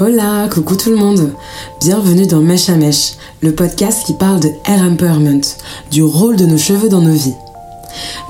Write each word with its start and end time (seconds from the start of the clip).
Hola, 0.00 0.48
coucou 0.50 0.74
tout 0.74 0.88
le 0.88 0.96
monde. 0.96 1.34
Bienvenue 1.82 2.26
dans 2.26 2.40
Mèche 2.40 2.70
à 2.70 2.76
Mèche, 2.76 3.12
le 3.42 3.54
podcast 3.54 4.06
qui 4.06 4.14
parle 4.14 4.40
de 4.40 4.48
hair 4.66 4.80
empowerment, 4.80 5.42
du 5.90 6.02
rôle 6.02 6.36
de 6.36 6.46
nos 6.46 6.56
cheveux 6.56 6.88
dans 6.88 7.02
nos 7.02 7.12
vies. 7.12 7.34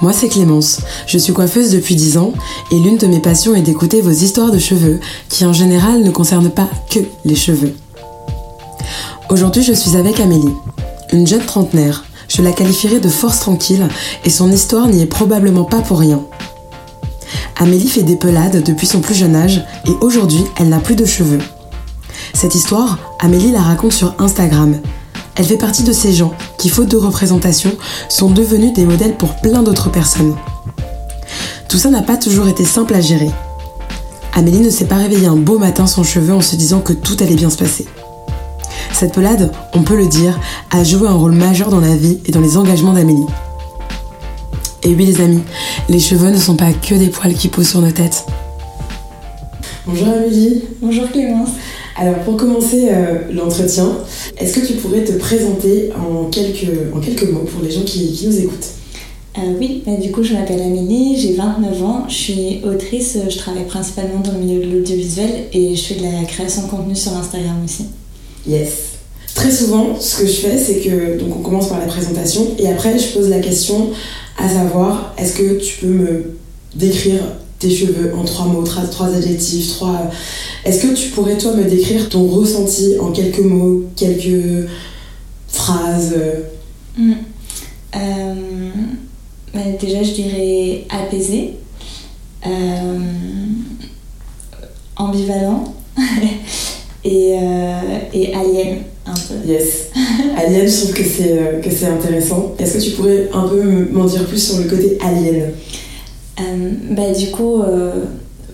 Moi 0.00 0.12
c'est 0.12 0.28
Clémence, 0.28 0.80
je 1.06 1.18
suis 1.18 1.32
coiffeuse 1.32 1.70
depuis 1.70 1.94
10 1.94 2.18
ans 2.18 2.32
et 2.72 2.78
l'une 2.80 2.98
de 2.98 3.06
mes 3.06 3.20
passions 3.20 3.54
est 3.54 3.62
d'écouter 3.62 4.00
vos 4.00 4.10
histoires 4.10 4.50
de 4.50 4.58
cheveux 4.58 4.98
qui 5.28 5.44
en 5.44 5.52
général 5.52 6.02
ne 6.02 6.10
concernent 6.10 6.50
pas 6.50 6.68
que 6.90 6.98
les 7.24 7.36
cheveux. 7.36 7.76
Aujourd'hui 9.30 9.62
je 9.62 9.72
suis 9.72 9.96
avec 9.96 10.18
Amélie, 10.18 10.54
une 11.12 11.28
jeune 11.28 11.46
trentenaire. 11.46 12.04
Je 12.26 12.42
la 12.42 12.50
qualifierais 12.50 12.98
de 12.98 13.08
force 13.08 13.38
tranquille 13.38 13.86
et 14.24 14.30
son 14.30 14.50
histoire 14.50 14.88
n'y 14.88 15.00
est 15.00 15.06
probablement 15.06 15.64
pas 15.64 15.80
pour 15.80 16.00
rien. 16.00 16.22
Amélie 17.62 17.86
fait 17.86 18.02
des 18.02 18.16
pelades 18.16 18.64
depuis 18.64 18.88
son 18.88 18.98
plus 18.98 19.14
jeune 19.14 19.36
âge 19.36 19.62
et 19.86 19.92
aujourd'hui, 20.00 20.42
elle 20.58 20.68
n'a 20.68 20.80
plus 20.80 20.96
de 20.96 21.04
cheveux. 21.04 21.38
Cette 22.34 22.56
histoire, 22.56 22.98
Amélie 23.20 23.52
la 23.52 23.62
raconte 23.62 23.92
sur 23.92 24.16
Instagram. 24.18 24.80
Elle 25.36 25.44
fait 25.44 25.58
partie 25.58 25.84
de 25.84 25.92
ces 25.92 26.12
gens 26.12 26.34
qui, 26.58 26.70
faute 26.70 26.88
de 26.88 26.96
représentation, 26.96 27.70
sont 28.08 28.30
devenus 28.30 28.72
des 28.72 28.84
modèles 28.84 29.16
pour 29.16 29.36
plein 29.36 29.62
d'autres 29.62 29.92
personnes. 29.92 30.34
Tout 31.68 31.78
ça 31.78 31.88
n'a 31.88 32.02
pas 32.02 32.16
toujours 32.16 32.48
été 32.48 32.64
simple 32.64 32.94
à 32.94 33.00
gérer. 33.00 33.30
Amélie 34.34 34.58
ne 34.58 34.68
s'est 34.68 34.86
pas 34.86 34.96
réveillée 34.96 35.28
un 35.28 35.36
beau 35.36 35.60
matin 35.60 35.86
sans 35.86 36.02
cheveux 36.02 36.34
en 36.34 36.40
se 36.40 36.56
disant 36.56 36.80
que 36.80 36.92
tout 36.92 37.16
allait 37.20 37.36
bien 37.36 37.48
se 37.48 37.58
passer. 37.58 37.86
Cette 38.92 39.14
pelade, 39.14 39.52
on 39.72 39.84
peut 39.84 39.96
le 39.96 40.08
dire, 40.08 40.36
a 40.72 40.82
joué 40.82 41.06
un 41.06 41.14
rôle 41.14 41.36
majeur 41.36 41.68
dans 41.68 41.80
la 41.80 41.94
vie 41.94 42.18
et 42.26 42.32
dans 42.32 42.40
les 42.40 42.56
engagements 42.56 42.92
d'Amélie. 42.92 43.26
Et 44.84 44.94
oui 44.94 45.06
les 45.06 45.20
amis, 45.20 45.42
les 45.88 46.00
cheveux 46.00 46.30
ne 46.30 46.38
sont 46.38 46.56
pas 46.56 46.72
que 46.72 46.94
des 46.94 47.06
poils 47.06 47.34
qui 47.34 47.46
posent 47.46 47.68
sur 47.68 47.80
nos 47.80 47.92
têtes. 47.92 48.26
Bonjour 49.86 50.08
Amélie. 50.08 50.62
Bonjour 50.80 51.08
Clémence. 51.08 51.50
Alors 51.96 52.16
pour 52.20 52.36
commencer 52.36 52.88
euh, 52.90 53.32
l'entretien, 53.32 53.96
est-ce 54.38 54.58
que 54.58 54.66
tu 54.66 54.72
pourrais 54.74 55.04
te 55.04 55.12
présenter 55.12 55.90
en 55.94 56.24
quelques, 56.30 56.66
en 56.92 56.98
quelques 56.98 57.30
mots 57.30 57.44
pour 57.44 57.62
les 57.62 57.70
gens 57.70 57.82
qui, 57.82 58.18
nous 58.26 58.38
écoutent? 58.38 58.70
Euh, 59.38 59.54
oui, 59.60 59.84
bah, 59.86 59.92
du 59.96 60.10
coup 60.10 60.24
je 60.24 60.34
m'appelle 60.34 60.60
Amélie, 60.60 61.16
j'ai 61.16 61.34
29 61.34 61.82
ans, 61.84 62.04
je 62.08 62.14
suis 62.14 62.60
autrice, 62.64 63.18
je 63.28 63.38
travaille 63.38 63.66
principalement 63.66 64.20
dans 64.20 64.32
le 64.32 64.38
milieu 64.38 64.66
de 64.66 64.72
l'audiovisuel 64.72 65.46
et 65.52 65.76
je 65.76 65.82
fais 65.82 65.94
de 65.94 66.02
la 66.02 66.24
création 66.24 66.62
de 66.62 66.68
contenu 66.68 66.96
sur 66.96 67.12
Instagram 67.16 67.56
aussi. 67.64 67.86
Yes. 68.48 68.91
Très 69.42 69.50
souvent, 69.50 69.98
ce 69.98 70.20
que 70.20 70.26
je 70.28 70.34
fais, 70.34 70.56
c'est 70.56 70.76
que 70.76 71.18
donc 71.18 71.36
on 71.36 71.40
commence 71.40 71.68
par 71.68 71.80
la 71.80 71.86
présentation 71.86 72.54
et 72.60 72.68
après 72.68 72.96
je 72.96 73.08
pose 73.08 73.28
la 73.28 73.40
question 73.40 73.90
à 74.38 74.48
savoir 74.48 75.16
est-ce 75.18 75.32
que 75.32 75.58
tu 75.58 75.78
peux 75.80 75.88
me 75.88 76.38
décrire 76.76 77.18
tes 77.58 77.68
cheveux 77.68 78.14
en 78.16 78.22
trois 78.22 78.46
mots, 78.46 78.62
trois, 78.62 79.08
adjectifs, 79.12 79.70
trois. 79.70 80.12
Est-ce 80.64 80.86
que 80.86 80.94
tu 80.94 81.08
pourrais 81.08 81.36
toi 81.38 81.54
me 81.54 81.64
décrire 81.64 82.08
ton 82.08 82.28
ressenti 82.28 82.94
en 83.00 83.10
quelques 83.10 83.40
mots, 83.40 83.82
quelques 83.96 84.68
phrases? 85.48 86.14
Hmm. 86.96 87.14
euh, 87.96 88.34
bah, 89.52 89.60
Déjà, 89.80 90.04
je 90.04 90.12
dirais 90.12 90.84
apaisé, 90.88 91.54
euh, 92.46 92.98
ambivalent 94.94 95.74
et, 97.04 97.36
euh, 97.40 97.98
et 98.14 98.32
alien 98.34 98.78
Yes. 99.46 99.88
Alien, 100.36 100.68
je 100.68 100.80
trouve 100.80 100.94
que 100.94 101.04
c'est, 101.04 101.32
euh, 101.32 101.60
que 101.60 101.70
c'est 101.70 101.86
intéressant. 101.86 102.54
Est-ce 102.58 102.78
que 102.78 102.82
tu 102.82 102.90
pourrais 102.90 103.28
un 103.32 103.48
peu 103.48 103.62
m'en 103.92 104.04
dire 104.04 104.24
plus 104.26 104.38
sur 104.38 104.58
le 104.58 104.64
côté 104.64 104.98
alien? 105.00 105.50
Euh, 106.40 106.70
bah, 106.90 107.12
Du 107.16 107.30
coup, 107.30 107.60
euh, 107.62 108.04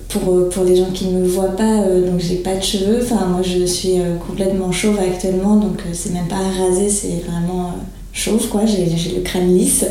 pour, 0.08 0.48
pour 0.48 0.64
les 0.64 0.76
gens 0.76 0.90
qui 0.92 1.06
ne 1.06 1.20
me 1.20 1.26
voient 1.26 1.56
pas, 1.56 1.82
donc 1.82 2.18
j'ai 2.18 2.36
pas 2.36 2.56
de 2.56 2.62
cheveux. 2.62 3.00
Enfin, 3.02 3.26
moi, 3.26 3.42
je 3.42 3.64
suis 3.64 3.96
complètement 4.26 4.72
chauve 4.72 4.98
actuellement, 4.98 5.56
donc 5.56 5.80
c'est 5.92 6.12
même 6.12 6.28
pas 6.28 6.36
rasé, 6.36 6.88
c'est 6.88 7.22
vraiment 7.28 7.74
chauve, 8.12 8.48
quoi. 8.48 8.62
J'ai 8.64 8.86
le 9.14 9.20
crâne 9.22 9.54
lisse. 9.54 9.84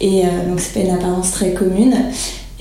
Et 0.00 0.22
donc, 0.48 0.60
c'est 0.60 0.72
pas 0.72 0.86
une 0.86 0.94
apparence 0.94 1.32
très 1.32 1.52
commune. 1.52 1.94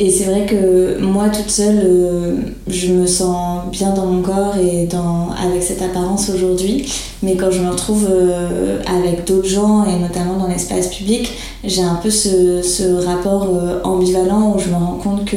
Et 0.02 0.10
c'est 0.10 0.24
vrai 0.24 0.46
que 0.46 0.98
moi 1.02 1.28
toute 1.28 1.50
seule, 1.50 1.82
euh, 1.84 2.36
je 2.70 2.94
me 2.94 3.06
sens 3.06 3.70
bien 3.70 3.94
dans 3.94 4.06
mon 4.06 4.22
corps 4.22 4.56
et 4.56 4.86
dans, 4.86 5.28
avec 5.32 5.62
cette 5.62 5.82
apparence 5.82 6.30
aujourd'hui. 6.30 6.90
Mais 7.22 7.36
quand 7.36 7.52
je 7.52 7.60
me 7.60 7.70
retrouve 7.70 8.08
euh, 8.10 8.80
avec 8.88 9.28
d'autres 9.28 9.50
gens 9.50 9.84
et 9.84 10.00
notamment 10.00 10.38
dans 10.38 10.48
l'espace 10.48 10.88
public, 10.88 11.34
j'ai 11.66 11.84
un 11.84 11.96
peu 11.96 12.10
ce, 12.10 12.62
ce 12.62 13.06
rapport 13.06 13.50
euh, 13.54 13.82
ambivalent 13.84 14.56
où 14.56 14.60
je 14.60 14.70
me 14.70 14.76
rends 14.76 14.98
compte 15.04 15.26
que 15.26 15.36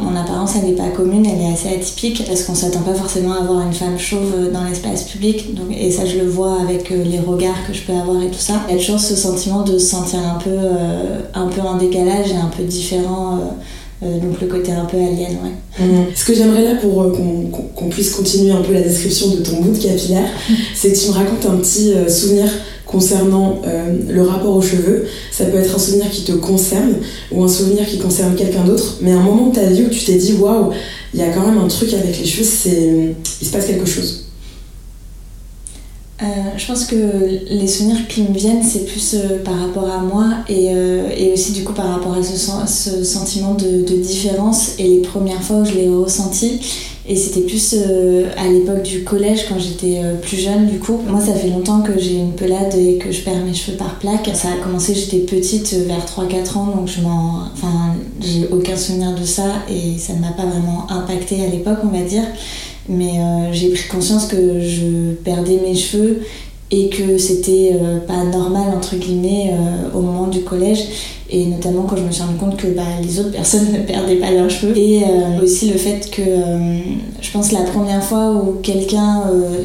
mon 0.00 0.16
apparence 0.16 0.54
elle 0.56 0.70
n'est 0.70 0.76
pas 0.76 0.88
commune, 0.88 1.26
elle 1.26 1.42
est 1.42 1.52
assez 1.52 1.68
atypique 1.68 2.24
parce 2.26 2.44
qu'on 2.44 2.54
s'attend 2.54 2.80
pas 2.80 2.94
forcément 2.94 3.34
à 3.34 3.42
avoir 3.42 3.66
une 3.66 3.74
femme 3.74 3.98
chauve 3.98 4.50
dans 4.54 4.64
l'espace 4.64 5.02
public. 5.02 5.54
Donc, 5.54 5.66
et 5.78 5.90
ça 5.90 6.06
je 6.06 6.16
le 6.16 6.26
vois 6.26 6.62
avec 6.62 6.88
les 6.88 7.20
regards 7.20 7.66
que 7.66 7.74
je 7.74 7.82
peux 7.82 7.92
avoir 7.92 8.22
et 8.22 8.28
tout 8.28 8.38
ça. 8.38 8.54
Il 8.70 8.74
y 8.74 8.78
a 8.78 8.80
toujours 8.80 9.00
ce 9.00 9.14
sentiment 9.14 9.64
de 9.64 9.76
se 9.78 9.86
sentir 9.86 10.20
un 10.20 10.38
peu, 10.38 10.56
un 11.34 11.48
peu 11.48 11.60
en 11.60 11.76
décalage 11.76 12.30
et 12.30 12.36
un 12.36 12.50
peu 12.56 12.62
différent 12.62 13.40
euh, 14.02 14.18
donc 14.20 14.40
le 14.40 14.46
côté 14.46 14.70
un 14.70 14.84
peu 14.84 14.96
alien, 14.96 15.38
ouais. 15.42 15.84
Mhm. 15.84 16.06
Ce 16.14 16.24
que 16.24 16.32
j'aimerais 16.32 16.62
là 16.62 16.76
pour 16.76 17.02
euh, 17.02 17.12
qu'on 17.74 17.88
puisse 17.88 18.10
continuer 18.10 18.52
un 18.52 18.62
peu 18.62 18.72
la 18.72 18.82
description 18.82 19.28
de 19.30 19.38
ton 19.38 19.60
bout 19.60 19.72
de 19.72 19.82
capillaire, 19.82 20.28
c'est 20.74 20.92
que 20.92 20.98
tu 20.98 21.08
me 21.08 21.14
racontes 21.14 21.44
un 21.46 21.56
petit 21.56 21.92
euh, 21.92 22.08
souvenir 22.08 22.48
concernant 22.86 23.60
le 24.08 24.22
rapport 24.22 24.56
aux 24.56 24.62
cheveux. 24.62 25.04
Ça 25.30 25.44
peut 25.44 25.58
être 25.58 25.74
un 25.74 25.78
souvenir 25.78 26.08
qui 26.10 26.24
te 26.24 26.32
concerne 26.32 26.94
ou 27.30 27.44
un 27.44 27.48
souvenir 27.48 27.86
qui 27.86 27.98
concerne 27.98 28.34
quelqu'un 28.34 28.64
d'autre, 28.64 28.96
mais 29.02 29.12
un 29.12 29.20
moment 29.20 29.48
de 29.48 29.56
ta 29.56 29.66
vie 29.66 29.82
où 29.82 29.90
tu 29.90 30.06
t'es 30.06 30.14
dit 30.14 30.32
waouh, 30.40 30.70
il 31.12 31.20
y 31.20 31.22
a 31.22 31.28
quand 31.28 31.46
même 31.46 31.58
un 31.58 31.68
truc 31.68 31.92
avec 31.92 32.18
les 32.18 32.24
cheveux, 32.24 32.44
c'est 32.44 33.14
il 33.42 33.46
se 33.46 33.52
passe 33.52 33.66
quelque 33.66 33.84
chose. 33.84 34.27
Euh, 36.20 36.26
je 36.56 36.66
pense 36.66 36.84
que 36.84 36.96
les 37.48 37.68
souvenirs 37.68 38.08
qui 38.08 38.22
me 38.22 38.34
viennent, 38.34 38.64
c'est 38.64 38.86
plus 38.86 39.14
euh, 39.14 39.42
par 39.44 39.54
rapport 39.54 39.88
à 39.88 39.98
moi 39.98 40.26
et, 40.48 40.70
euh, 40.72 41.08
et, 41.16 41.32
aussi 41.32 41.52
du 41.52 41.62
coup 41.62 41.72
par 41.72 41.86
rapport 41.86 42.14
à 42.14 42.22
ce, 42.24 42.36
ce 42.66 43.04
sentiment 43.04 43.54
de, 43.54 43.82
de, 43.82 43.96
différence 43.96 44.72
et 44.80 44.88
les 44.88 45.00
premières 45.00 45.40
fois 45.40 45.58
où 45.58 45.64
je 45.64 45.74
l'ai 45.74 45.88
ressenti. 45.88 46.60
Et 47.10 47.16
c'était 47.16 47.40
plus 47.40 47.74
à 48.36 48.48
l'époque 48.48 48.82
du 48.82 49.02
collège 49.02 49.46
quand 49.48 49.58
j'étais 49.58 50.02
plus 50.20 50.36
jeune 50.36 50.66
du 50.66 50.78
coup. 50.78 51.00
Moi 51.08 51.20
ça 51.20 51.32
fait 51.32 51.48
longtemps 51.48 51.80
que 51.80 51.98
j'ai 51.98 52.16
une 52.16 52.34
pelade 52.34 52.74
et 52.74 52.98
que 52.98 53.10
je 53.10 53.22
perds 53.22 53.42
mes 53.46 53.54
cheveux 53.54 53.78
par 53.78 53.98
plaque. 53.98 54.28
Ça 54.34 54.48
a 54.48 54.62
commencé, 54.62 54.94
j'étais 54.94 55.20
petite 55.20 55.72
vers 55.86 56.04
3-4 56.04 56.58
ans 56.58 56.66
donc 56.76 56.86
je 56.86 57.00
m'en... 57.00 57.44
Enfin 57.54 57.94
j'ai 58.20 58.46
aucun 58.48 58.76
souvenir 58.76 59.14
de 59.14 59.24
ça 59.24 59.64
et 59.70 59.96
ça 59.98 60.12
ne 60.12 60.20
m'a 60.20 60.32
pas 60.32 60.44
vraiment 60.44 60.86
impacté 60.90 61.42
à 61.42 61.48
l'époque 61.48 61.78
on 61.82 61.88
va 61.88 62.02
dire. 62.02 62.24
Mais 62.88 63.18
euh, 63.18 63.52
j'ai 63.52 63.68
pris 63.70 63.86
conscience 63.88 64.26
que 64.26 64.60
je 64.60 65.12
perdais 65.22 65.60
mes 65.62 65.74
cheveux 65.74 66.22
et 66.70 66.90
que 66.90 67.16
c'était 67.16 67.72
euh, 67.80 67.98
pas 68.00 68.24
normal 68.24 68.74
entre 68.76 68.96
guillemets 68.96 69.52
euh, 69.52 69.96
au 69.96 70.02
moment 70.02 70.26
du 70.26 70.42
collège. 70.42 70.84
Et 71.30 71.44
notamment 71.44 71.82
quand 71.82 71.96
je 71.96 72.04
me 72.04 72.10
suis 72.10 72.22
rendu 72.22 72.38
compte 72.38 72.56
que 72.56 72.68
bah, 72.68 72.82
les 73.02 73.20
autres 73.20 73.32
personnes 73.32 73.66
ne 73.72 73.80
perdaient 73.80 74.16
pas 74.16 74.30
leurs 74.30 74.50
cheveux. 74.50 74.76
Et 74.76 75.02
euh, 75.04 75.42
aussi 75.42 75.70
le 75.70 75.78
fait 75.78 76.10
que 76.10 76.22
je 77.20 77.30
pense 77.30 77.52
la 77.52 77.62
première 77.62 78.02
fois 78.02 78.32
où 78.32 78.58
quelqu'un 78.62 79.22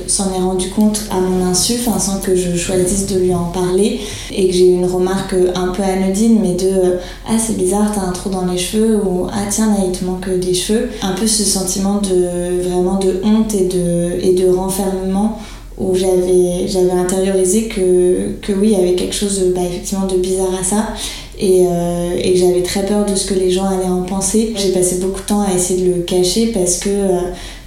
s'en 0.08 0.34
est 0.34 0.42
rendu 0.42 0.70
compte 0.70 1.08
à 1.12 1.20
mon 1.20 1.46
insu 1.46 1.74
sans 1.78 2.20
que 2.20 2.36
je 2.36 2.56
choisisse 2.58 3.08
de 3.08 3.20
lui 3.20 3.34
en 3.34 3.46
parler 3.46 4.00
et 4.32 4.48
que 4.48 4.54
j'ai 4.54 4.68
eu 4.68 4.74
une 4.74 4.86
remarque 4.86 5.36
un 5.56 5.68
peu 5.68 5.84
anodine 5.84 6.40
mais 6.42 6.56
de 6.56 6.98
ah 7.28 7.38
c'est 7.38 7.58
bizarre 7.58 7.92
t'as 7.94 8.02
un 8.02 8.12
trou 8.12 8.30
dans 8.30 8.46
les 8.46 8.58
cheveux 8.58 8.98
ou 8.98 9.28
ah 9.32 9.46
tiens 9.50 9.68
là 9.68 9.84
il 9.86 9.98
te 9.98 10.04
manque 10.04 10.30
des 10.40 10.54
cheveux 10.54 10.90
un 11.02 11.14
peu 11.14 11.28
ce 11.28 11.44
sentiment 11.44 12.02
de 12.02 12.62
vraiment 12.68 13.00
de 13.00 13.22
honte 13.24 13.54
et 13.54 13.66
de, 13.66 14.20
et 14.22 14.34
de 14.34 14.50
renfermement 14.50 15.40
où 15.78 15.96
j'avais 15.96 16.68
j'avais 16.68 16.92
intériorisé 16.92 17.68
que, 17.68 18.34
que 18.42 18.54
oui 18.54 18.70
il 18.72 18.80
y 18.80 18.82
avait 18.82 18.96
quelque 18.96 19.16
chose 19.16 19.52
bah, 19.56 19.62
effectivement 19.68 20.06
de 20.06 20.18
bizarre 20.18 20.54
à 20.60 20.64
ça 20.64 20.94
et, 21.38 21.66
euh, 21.68 22.16
et 22.18 22.36
j'avais 22.36 22.62
très 22.62 22.86
peur 22.86 23.06
de 23.06 23.16
ce 23.16 23.26
que 23.26 23.34
les 23.34 23.50
gens 23.52 23.66
allaient 23.66 23.86
en 23.86 24.04
penser. 24.04 24.54
J'ai 24.56 24.72
passé 24.72 24.98
beaucoup 25.00 25.22
de 25.22 25.26
temps 25.26 25.42
à 25.42 25.54
essayer 25.54 25.84
de 25.84 25.94
le 25.96 26.02
cacher 26.04 26.48
parce 26.48 26.78
que, 26.78 26.90
euh, 26.90 27.20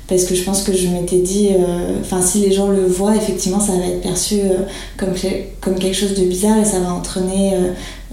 parce 0.09 0.25
que 0.25 0.35
je 0.35 0.45
pense 0.45 0.63
que 0.63 0.73
je 0.73 0.87
m'étais 0.89 1.19
dit, 1.19 1.51
euh, 1.51 1.99
enfin 2.01 2.23
si 2.23 2.39
les 2.41 2.53
gens 2.53 2.69
le 2.69 2.87
voient, 2.87 3.17
effectivement 3.17 3.59
ça 3.59 3.73
va 3.73 3.87
être 3.87 4.01
perçu 4.01 4.37
comme, 4.97 5.13
comme 5.61 5.75
quelque 5.75 5.97
chose 5.97 6.15
de 6.15 6.25
bizarre 6.25 6.59
et 6.59 6.65
ça 6.65 6.79
va 6.79 6.93
entraîner 6.93 7.55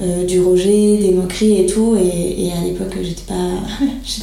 euh, 0.02 0.26
du 0.26 0.42
rejet, 0.42 0.98
des 0.98 1.12
moqueries 1.12 1.62
et 1.62 1.66
tout. 1.66 1.96
Et, 1.96 2.46
et 2.46 2.52
à 2.52 2.66
l'époque, 2.66 2.98
j'étais 3.02 3.22
pas. 3.28 3.34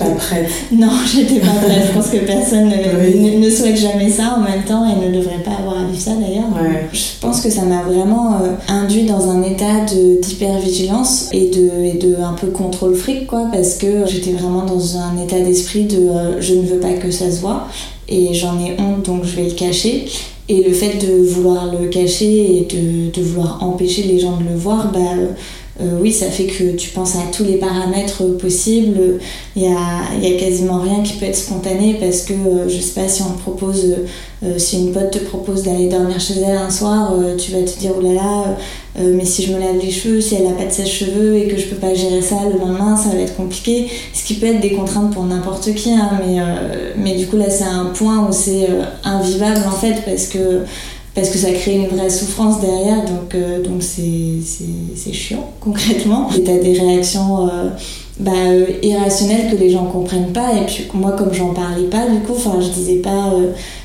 pas 0.05 0.11
prête. 0.17 0.51
Non, 0.73 0.91
j'étais 1.07 1.41
pas 1.41 1.53
prête. 1.63 1.87
Je 1.89 1.93
pense 1.93 2.09
que 2.09 2.19
personne 2.19 2.69
ne, 2.69 3.39
ne, 3.39 3.51
souhaite 3.51 3.77
jamais 3.77 4.11
ça 4.11 4.37
en 4.39 4.41
même 4.41 4.65
temps 4.65 4.85
et 4.85 5.07
ne 5.07 5.15
devrait 5.15 5.43
pas 5.45 5.53
avoir 5.53 5.79
à 5.79 5.85
vivre 5.85 6.01
ça 6.01 6.13
d'ailleurs. 6.15 6.49
Je 6.93 7.01
pense 7.21 7.41
que 7.41 7.51
ça 7.51 7.63
m'a 7.63 7.83
vraiment 7.83 8.35
euh, 8.35 8.55
induit 8.69 9.05
dans 9.05 9.31
un 9.31 9.43
état 9.43 9.85
d'hypervigilance 10.21 11.29
et 11.33 11.51
de, 11.51 11.85
et 11.85 11.99
de 11.99 12.17
un 12.17 12.33
peu 12.33 12.49
contrôle 12.49 12.95
fric, 12.95 13.27
quoi, 13.27 13.49
parce 13.53 13.75
que 13.75 14.07
j'étais 14.07 14.33
vraiment 14.33 14.65
dans 14.65 14.97
un 14.97 15.23
état 15.23 15.41
d'esprit 15.41 15.85
de 15.85 15.99
euh, 15.99 16.41
je 16.41 16.55
ne 16.55 16.63
veux 16.63 16.79
pas 16.79 16.95
que 16.95 17.11
ça 17.11 17.31
se 17.31 17.41
voit 17.41 17.69
et 18.09 18.35
j'en 18.35 18.59
ai 18.59 18.77
honte 18.81 19.05
donc 19.07 19.25
je 19.25 19.37
vais 19.37 19.45
le 19.45 19.55
cacher. 19.55 20.07
Et 20.53 20.65
le 20.65 20.73
fait 20.73 20.99
de 20.99 21.23
vouloir 21.23 21.73
le 21.73 21.87
cacher 21.87 22.59
et 22.59 22.65
de, 22.65 23.23
vouloir 23.23 23.63
empêcher 23.63 24.03
les 24.03 24.19
gens 24.19 24.37
de 24.37 24.43
le 24.43 24.57
voir, 24.57 24.91
bah, 24.91 24.99
oui, 26.01 26.13
ça 26.13 26.27
fait 26.27 26.45
que 26.45 26.77
tu 26.77 26.91
penses 26.91 27.17
à 27.17 27.23
tous 27.33 27.45
les 27.45 27.57
paramètres 27.57 28.23
possibles. 28.39 29.19
Il 29.57 29.63
y 29.63 29.67
a, 29.67 29.73
a 29.73 30.39
quasiment 30.39 30.81
rien 30.81 31.03
qui 31.03 31.15
peut 31.15 31.27
être 31.27 31.37
spontané 31.37 31.97
parce 32.01 32.23
que, 32.23 32.35
je 32.69 32.81
sais 32.81 33.01
pas, 33.01 33.09
si 33.09 33.23
on 33.23 33.33
te 33.33 33.41
propose, 33.41 33.97
si 34.57 34.79
une 34.79 34.93
pote 34.93 35.11
te 35.11 35.19
propose 35.19 35.63
d'aller 35.63 35.89
dormir 35.89 36.21
chez 36.21 36.35
elle 36.41 36.57
un 36.57 36.71
soir, 36.71 37.15
tu 37.39 37.53
vas 37.53 37.63
te 37.63 37.79
dire, 37.79 37.93
oh 37.99 38.03
là 38.03 38.13
là, 38.13 38.57
mais 38.99 39.25
si 39.25 39.45
je 39.45 39.53
me 39.53 39.59
lave 39.59 39.79
les 39.83 39.91
cheveux, 39.91 40.21
si 40.21 40.35
elle 40.35 40.47
a 40.47 40.53
pas 40.53 40.65
de 40.65 40.71
sèche-cheveux 40.71 41.37
et 41.37 41.49
que 41.49 41.57
je 41.57 41.67
peux 41.67 41.77
pas 41.77 41.95
gérer 41.95 42.23
ça 42.23 42.37
le 42.53 42.59
lendemain, 42.59 42.97
ça 42.97 43.11
va 43.11 43.21
être 43.21 43.37
compliqué. 43.37 43.89
Ce 44.13 44.25
qui 44.25 44.35
peut 44.35 44.47
être 44.47 44.61
des 44.61 44.73
contraintes 44.73 45.13
pour 45.13 45.25
n'importe 45.25 45.75
qui, 45.75 45.93
hein, 45.93 46.11
mais, 46.27 46.39
mais 46.97 47.17
du 47.17 47.27
coup 47.27 47.37
là 47.37 47.49
c'est 47.49 47.65
un 47.65 47.87
point 47.87 48.29
où 48.29 48.33
c'est 48.33 48.69
invivable 49.05 49.63
en 49.67 49.73
fait 49.73 50.03
parce 50.05 50.27
que 50.27 50.65
parce 51.15 51.31
que 51.31 51.39
ça 51.39 51.51
crée 51.53 51.75
une 51.75 51.89
vraie 51.89 52.11
souffrance 52.11 52.61
derrière, 52.61 53.05
donc 53.05 53.35
euh, 53.35 53.63
donc 53.63 53.83
c'est 53.83 55.13
chiant 55.13 55.51
concrètement. 55.61 56.29
Et 56.37 56.43
t'as 56.45 56.59
des 56.59 56.79
réactions 56.79 57.49
euh, 57.49 57.71
bah, 58.21 58.31
euh, 58.47 58.67
irrationnelles 58.83 59.51
que 59.51 59.57
les 59.57 59.71
gens 59.71 59.87
comprennent 59.87 60.33
pas, 60.33 60.53
et 60.55 60.67
puis 60.67 60.87
moi 60.95 61.13
comme 61.13 61.33
j'en 61.33 61.53
parlais 61.53 61.89
pas, 61.89 62.07
du 62.07 62.21
coup, 62.21 62.35
enfin 62.37 62.61
je 62.61 62.69
disais 62.69 62.97
pas 62.97 63.33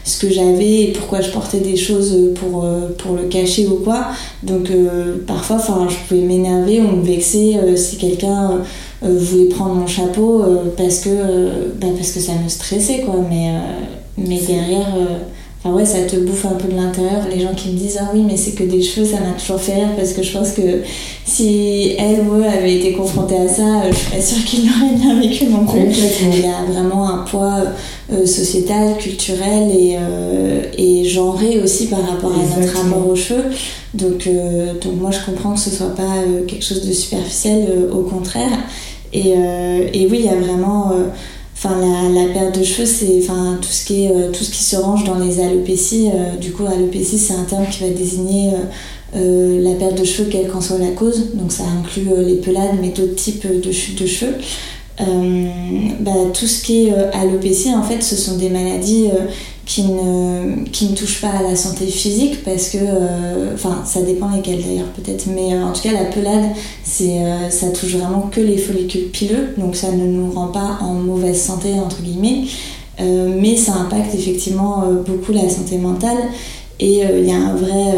ce 0.04 0.20
que 0.20 0.32
j'avais 0.32 0.82
et 0.82 0.88
pourquoi 0.92 1.22
je 1.22 1.32
portais 1.32 1.62
des 1.62 1.76
choses 1.76 2.16
pour, 2.36 2.64
pour 3.00 3.16
le 3.16 3.24
cacher 3.24 3.66
ou 3.68 3.78
quoi, 3.84 4.08
donc 4.44 4.70
parfois 5.26 5.58
je 5.90 5.96
pouvais 6.08 6.22
m'énerver 6.22 6.80
ou 6.80 6.98
me 6.98 7.04
vexer 7.04 7.58
si 7.76 7.98
quelqu'un 7.98 8.62
voulait 9.02 9.50
prendre 9.50 9.74
mon 9.74 9.88
chapeau 9.88 10.44
parce 10.78 11.00
que 11.00 11.10
bah, 11.80 11.88
parce 11.98 12.12
que 12.12 12.20
ça 12.20 12.34
me 12.34 12.50
stressait 12.50 13.00
quoi, 13.00 13.16
mais 13.28 13.52
mais 14.18 14.40
derrière 14.40 14.96
ah 15.68 15.72
ouais, 15.72 15.84
ça 15.84 16.04
te 16.04 16.16
bouffe 16.18 16.46
un 16.46 16.54
peu 16.54 16.68
de 16.68 16.76
l'intérieur. 16.76 17.24
Les 17.28 17.40
gens 17.40 17.56
qui 17.56 17.70
me 17.70 17.74
disent 17.74 17.98
Ah 18.00 18.12
oui, 18.14 18.22
mais 18.22 18.38
c'est 18.38 18.52
que 18.52 18.64
des 18.64 18.84
cheveux, 18.84 19.08
ça 19.08 19.20
m'a 19.20 19.32
toujours 19.32 19.60
fait 19.60 19.74
rire 19.74 19.96
parce 19.98 20.14
que 20.14 20.22
je 20.22 20.38
pense 20.38 20.52
que 20.52 20.84
si 21.26 21.96
elle 21.98 22.20
ou 22.20 22.36
eux 22.36 22.46
avaient 22.46 22.76
été 22.76 22.94
confrontés 22.94 23.38
à 23.38 23.48
ça, 23.48 23.90
je 23.90 23.96
suis 23.96 24.12
pas 24.12 24.22
sûre 24.22 24.46
qu'ils 24.46 24.68
l'auraient 24.68 24.94
bien 24.94 25.20
vécu 25.20 25.46
non 25.46 25.66
plus. 25.66 25.82
Il 26.22 26.42
y 26.42 26.46
a 26.46 26.72
vraiment 26.72 27.10
un 27.10 27.18
poids 27.24 27.64
euh, 28.14 28.28
sociétal, 28.28 28.96
culturel 29.00 29.72
et, 29.72 29.98
euh, 30.00 30.62
et 30.78 31.04
genré 31.06 31.60
aussi 31.60 31.88
par 31.88 32.08
rapport 32.08 32.34
à 32.34 32.60
notre 32.60 32.84
rapport 32.84 33.10
aux 33.10 33.16
cheveux. 33.16 33.46
Donc, 33.96 34.28
euh, 34.28 34.74
donc 34.80 35.02
moi, 35.02 35.10
je 35.10 35.26
comprends 35.26 35.56
que 35.56 35.62
ce 35.62 35.72
soit 35.72 35.96
pas 35.96 36.14
quelque 36.48 36.64
chose 36.64 36.88
de 36.88 36.94
superficiel, 36.94 37.90
au 37.92 38.04
contraire. 38.04 38.60
Et, 39.14 39.30
et 39.30 40.08
oui, 40.12 40.20
il 40.20 40.26
y 40.26 40.30
a 40.30 40.36
vraiment 40.36 40.92
La, 41.66 42.28
perte 42.32 42.60
de 42.60 42.64
cheveux, 42.64 42.86
c'est 42.86 43.20
enfin, 43.24 43.58
tout, 43.60 43.70
ce 43.70 43.86
qui 43.86 44.06
est, 44.06 44.12
euh, 44.12 44.30
tout 44.32 44.44
ce 44.44 44.52
qui 44.52 44.64
se 44.64 44.76
range 44.76 45.04
dans 45.04 45.18
les 45.18 45.40
alopécies. 45.40 46.10
Euh, 46.14 46.38
du 46.38 46.52
coup, 46.52 46.64
alopécie, 46.66 47.18
c'est 47.18 47.34
un 47.34 47.44
terme 47.44 47.66
qui 47.72 47.84
va 47.84 47.90
désigner 47.90 48.52
euh, 49.16 49.62
la 49.62 49.74
perte 49.74 50.00
de 50.00 50.04
cheveux, 50.04 50.30
quelle 50.30 50.48
qu'en 50.48 50.62
soit 50.62 50.78
la 50.78 50.92
cause. 50.92 51.32
Donc, 51.34 51.52
ça 51.52 51.64
inclut 51.64 52.10
les 52.24 52.36
pelades, 52.36 52.78
mais 52.80 52.90
d'autres 52.90 53.16
types 53.16 53.48
de 53.48 53.72
chute 53.72 54.00
de 54.00 54.06
cheveux. 54.06 54.36
Bah, 56.00 56.12
tout 56.34 56.46
ce 56.46 56.64
qui 56.64 56.88
est 56.88 56.94
alopécie, 57.14 57.74
en 57.74 57.84
fait, 57.84 58.02
ce 58.02 58.16
sont 58.16 58.38
des 58.38 58.50
maladies 58.50 59.10
qui 59.66 59.84
ne, 59.84 60.64
qui 60.72 60.90
ne 60.90 60.96
touchent 60.96 61.22
pas 61.22 61.32
à 61.32 61.42
la 61.42 61.56
santé 61.56 61.88
physique 61.88 62.44
parce 62.44 62.70
que, 62.70 62.78
euh, 62.80 63.56
enfin, 63.56 63.82
ça 63.84 64.02
dépend 64.04 64.30
lesquels 64.30 64.64
d'ailleurs 64.64 64.92
peut-être, 64.96 65.26
mais 65.34 65.54
euh, 65.54 65.64
en 65.64 65.74
tout 65.74 65.82
cas 65.82 65.92
la 65.92 66.06
pelade, 66.06 66.52
euh, 67.02 67.50
ça 67.50 67.70
touche 67.70 67.96
vraiment 67.96 68.30
que 68.32 68.42
les 68.42 68.58
follicules 68.58 69.10
pileux, 69.10 69.56
donc 69.58 69.76
ça 69.76 69.92
ne 69.92 70.06
nous 70.06 70.32
rend 70.32 70.48
pas 70.48 70.78
en 70.82 70.94
mauvaise 70.94 71.42
santé 71.42 71.74
entre 71.74 72.02
guillemets, 72.02 72.44
mais 73.00 73.58
ça 73.58 73.74
impacte 73.74 74.16
effectivement 74.16 74.86
beaucoup 75.06 75.34
la 75.34 75.50
santé 75.50 75.78
mentale 75.78 76.18
et 76.80 77.02
il 77.02 77.26
y 77.28 77.32
a 77.32 77.36
un 77.36 77.54
vrai 77.54 77.94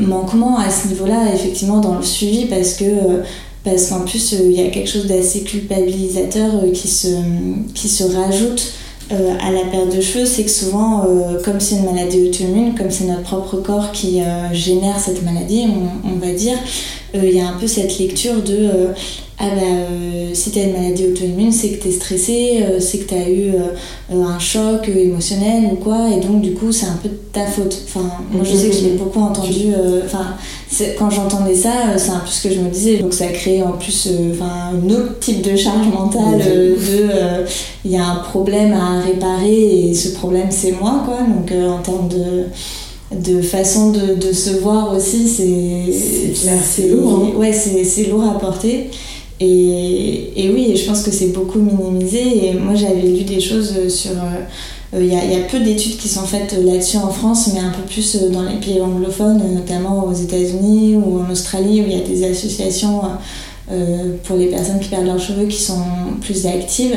manquement 0.00 0.58
à 0.58 0.68
ce 0.68 0.88
niveau-là 0.88 1.32
effectivement 1.32 1.78
dans 1.78 1.94
le 1.94 2.02
suivi 2.02 2.46
parce 2.46 2.72
que 2.72 2.84
parce 3.62 3.86
qu'en 3.86 4.00
plus 4.00 4.32
il 4.32 4.50
y 4.50 4.66
a 4.66 4.70
quelque 4.70 4.90
chose 4.90 5.06
d'assez 5.06 5.42
culpabilisateur 5.42 6.50
qui 6.74 6.88
se, 6.88 7.06
qui 7.72 7.88
se 7.88 8.02
rajoute 8.02 8.72
euh, 9.12 9.34
à 9.40 9.50
la 9.50 9.64
perte 9.64 9.94
de 9.94 10.00
cheveux, 10.00 10.24
c'est 10.24 10.44
que 10.44 10.50
souvent, 10.50 11.04
euh, 11.04 11.42
comme 11.42 11.58
c'est 11.58 11.76
une 11.76 11.84
maladie 11.84 12.28
auto-immune, 12.28 12.74
comme 12.76 12.90
c'est 12.90 13.04
notre 13.04 13.22
propre 13.22 13.56
corps 13.56 13.90
qui 13.92 14.20
euh, 14.20 14.52
génère 14.52 15.00
cette 15.00 15.22
maladie, 15.24 15.66
on, 15.68 16.08
on 16.08 16.14
va 16.14 16.32
dire, 16.32 16.56
il 17.14 17.30
y 17.30 17.40
a 17.40 17.48
un 17.48 17.58
peu 17.58 17.66
cette 17.66 17.98
lecture 17.98 18.40
de 18.42 18.90
ah 19.42 19.46
bah 19.54 19.62
euh, 19.62 20.34
si 20.34 20.50
t'as 20.50 20.64
une 20.64 20.74
maladie 20.74 21.06
auto-immune, 21.06 21.50
c'est 21.50 21.70
que 21.70 21.82
t'es 21.82 21.92
stressé, 21.92 22.62
euh, 22.62 22.78
c'est 22.78 22.98
que 22.98 23.08
t'as 23.08 23.26
eu 23.26 23.54
euh, 23.54 24.22
un 24.22 24.38
choc 24.38 24.86
émotionnel 24.86 25.70
ou 25.72 25.76
quoi, 25.76 26.10
et 26.14 26.20
donc 26.20 26.42
du 26.42 26.52
coup 26.52 26.70
c'est 26.72 26.84
un 26.84 26.98
peu 27.02 27.08
de 27.08 27.18
ta 27.32 27.46
faute. 27.46 27.74
Enfin, 27.86 28.06
moi 28.30 28.44
je 28.44 28.54
sais 28.54 28.68
que 28.68 28.76
je 28.76 28.84
l'ai 28.84 28.90
beaucoup 28.98 29.20
entendu, 29.20 29.72
enfin, 30.04 30.34
quand 30.98 31.08
j'entendais 31.08 31.54
ça, 31.54 31.72
c'est 31.96 32.10
un 32.10 32.18
peu 32.18 32.30
ce 32.30 32.48
que 32.48 32.54
je 32.54 32.60
me 32.60 32.68
disais, 32.68 32.98
donc 32.98 33.14
ça 33.14 33.28
crée 33.28 33.62
en 33.62 33.72
plus 33.72 34.10
enfin 34.34 34.74
un 34.74 34.90
autre 34.90 35.18
type 35.20 35.40
de 35.40 35.56
charge 35.56 35.88
mentale 35.88 36.38
de 36.38 36.76
il 37.86 37.90
y 37.90 37.96
a 37.96 38.04
un 38.04 38.16
problème 38.16 38.74
à 38.74 39.00
réparer 39.00 39.88
et 39.88 39.94
ce 39.94 40.10
problème 40.10 40.48
c'est 40.50 40.72
moi 40.72 41.02
quoi, 41.06 41.20
donc 41.20 41.50
en 41.50 41.78
termes 41.78 42.08
de 42.08 42.44
de 43.10 43.42
façon 43.42 43.90
de, 43.90 44.14
de, 44.14 44.32
se 44.32 44.50
voir 44.60 44.94
aussi, 44.94 45.26
c'est 45.26 46.32
c'est 46.32 46.88
lourd. 46.88 47.24
Hein. 47.24 47.38
Ouais, 47.38 47.52
c'est 47.52 48.04
lourd 48.04 48.22
à 48.22 48.38
porter. 48.38 48.88
Et, 49.40 50.32
et, 50.36 50.50
oui, 50.50 50.76
je 50.76 50.84
pense 50.84 51.02
que 51.02 51.10
c'est 51.10 51.28
beaucoup 51.28 51.58
minimisé. 51.58 52.46
Et 52.46 52.54
moi, 52.54 52.74
j'avais 52.74 53.02
lu 53.02 53.24
des 53.24 53.40
choses 53.40 53.88
sur. 53.88 54.12
Euh, 54.12 54.44
il 54.92 55.06
y, 55.06 55.14
a, 55.14 55.42
peu 55.48 55.60
d'études 55.60 55.96
qui 55.98 56.08
sont 56.08 56.24
faites 56.24 56.52
là-dessus 56.52 56.96
en 56.96 57.10
France, 57.10 57.50
mais 57.54 57.60
un 57.60 57.70
peu 57.70 57.82
plus 57.82 58.16
dans 58.32 58.42
les 58.42 58.56
pays 58.56 58.80
anglophones, 58.80 59.40
notamment 59.54 60.04
aux 60.04 60.12
États-Unis 60.12 60.96
ou 60.96 61.20
en 61.20 61.30
Australie, 61.30 61.80
où 61.80 61.84
il 61.86 61.92
y 61.92 62.00
a 62.00 62.04
des 62.04 62.24
associations 62.24 63.02
euh, 63.70 64.16
pour 64.24 64.36
les 64.36 64.46
personnes 64.46 64.80
qui 64.80 64.88
perdent 64.88 65.06
leurs 65.06 65.20
cheveux 65.20 65.46
qui 65.46 65.60
sont 65.62 65.84
plus 66.20 66.46
actives. 66.46 66.96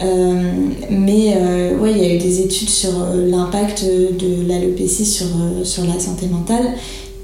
Euh, 0.00 0.52
mais 0.90 1.34
euh, 1.36 1.76
ouais, 1.78 1.90
il 1.90 1.98
y 1.98 2.04
a 2.04 2.14
eu 2.14 2.18
des 2.18 2.40
études 2.42 2.68
sur 2.68 2.92
l'impact 3.14 3.84
de 3.84 4.46
l'alopécie 4.48 5.06
sur, 5.06 5.26
sur 5.64 5.84
la 5.84 5.98
santé 5.98 6.26
mentale. 6.26 6.74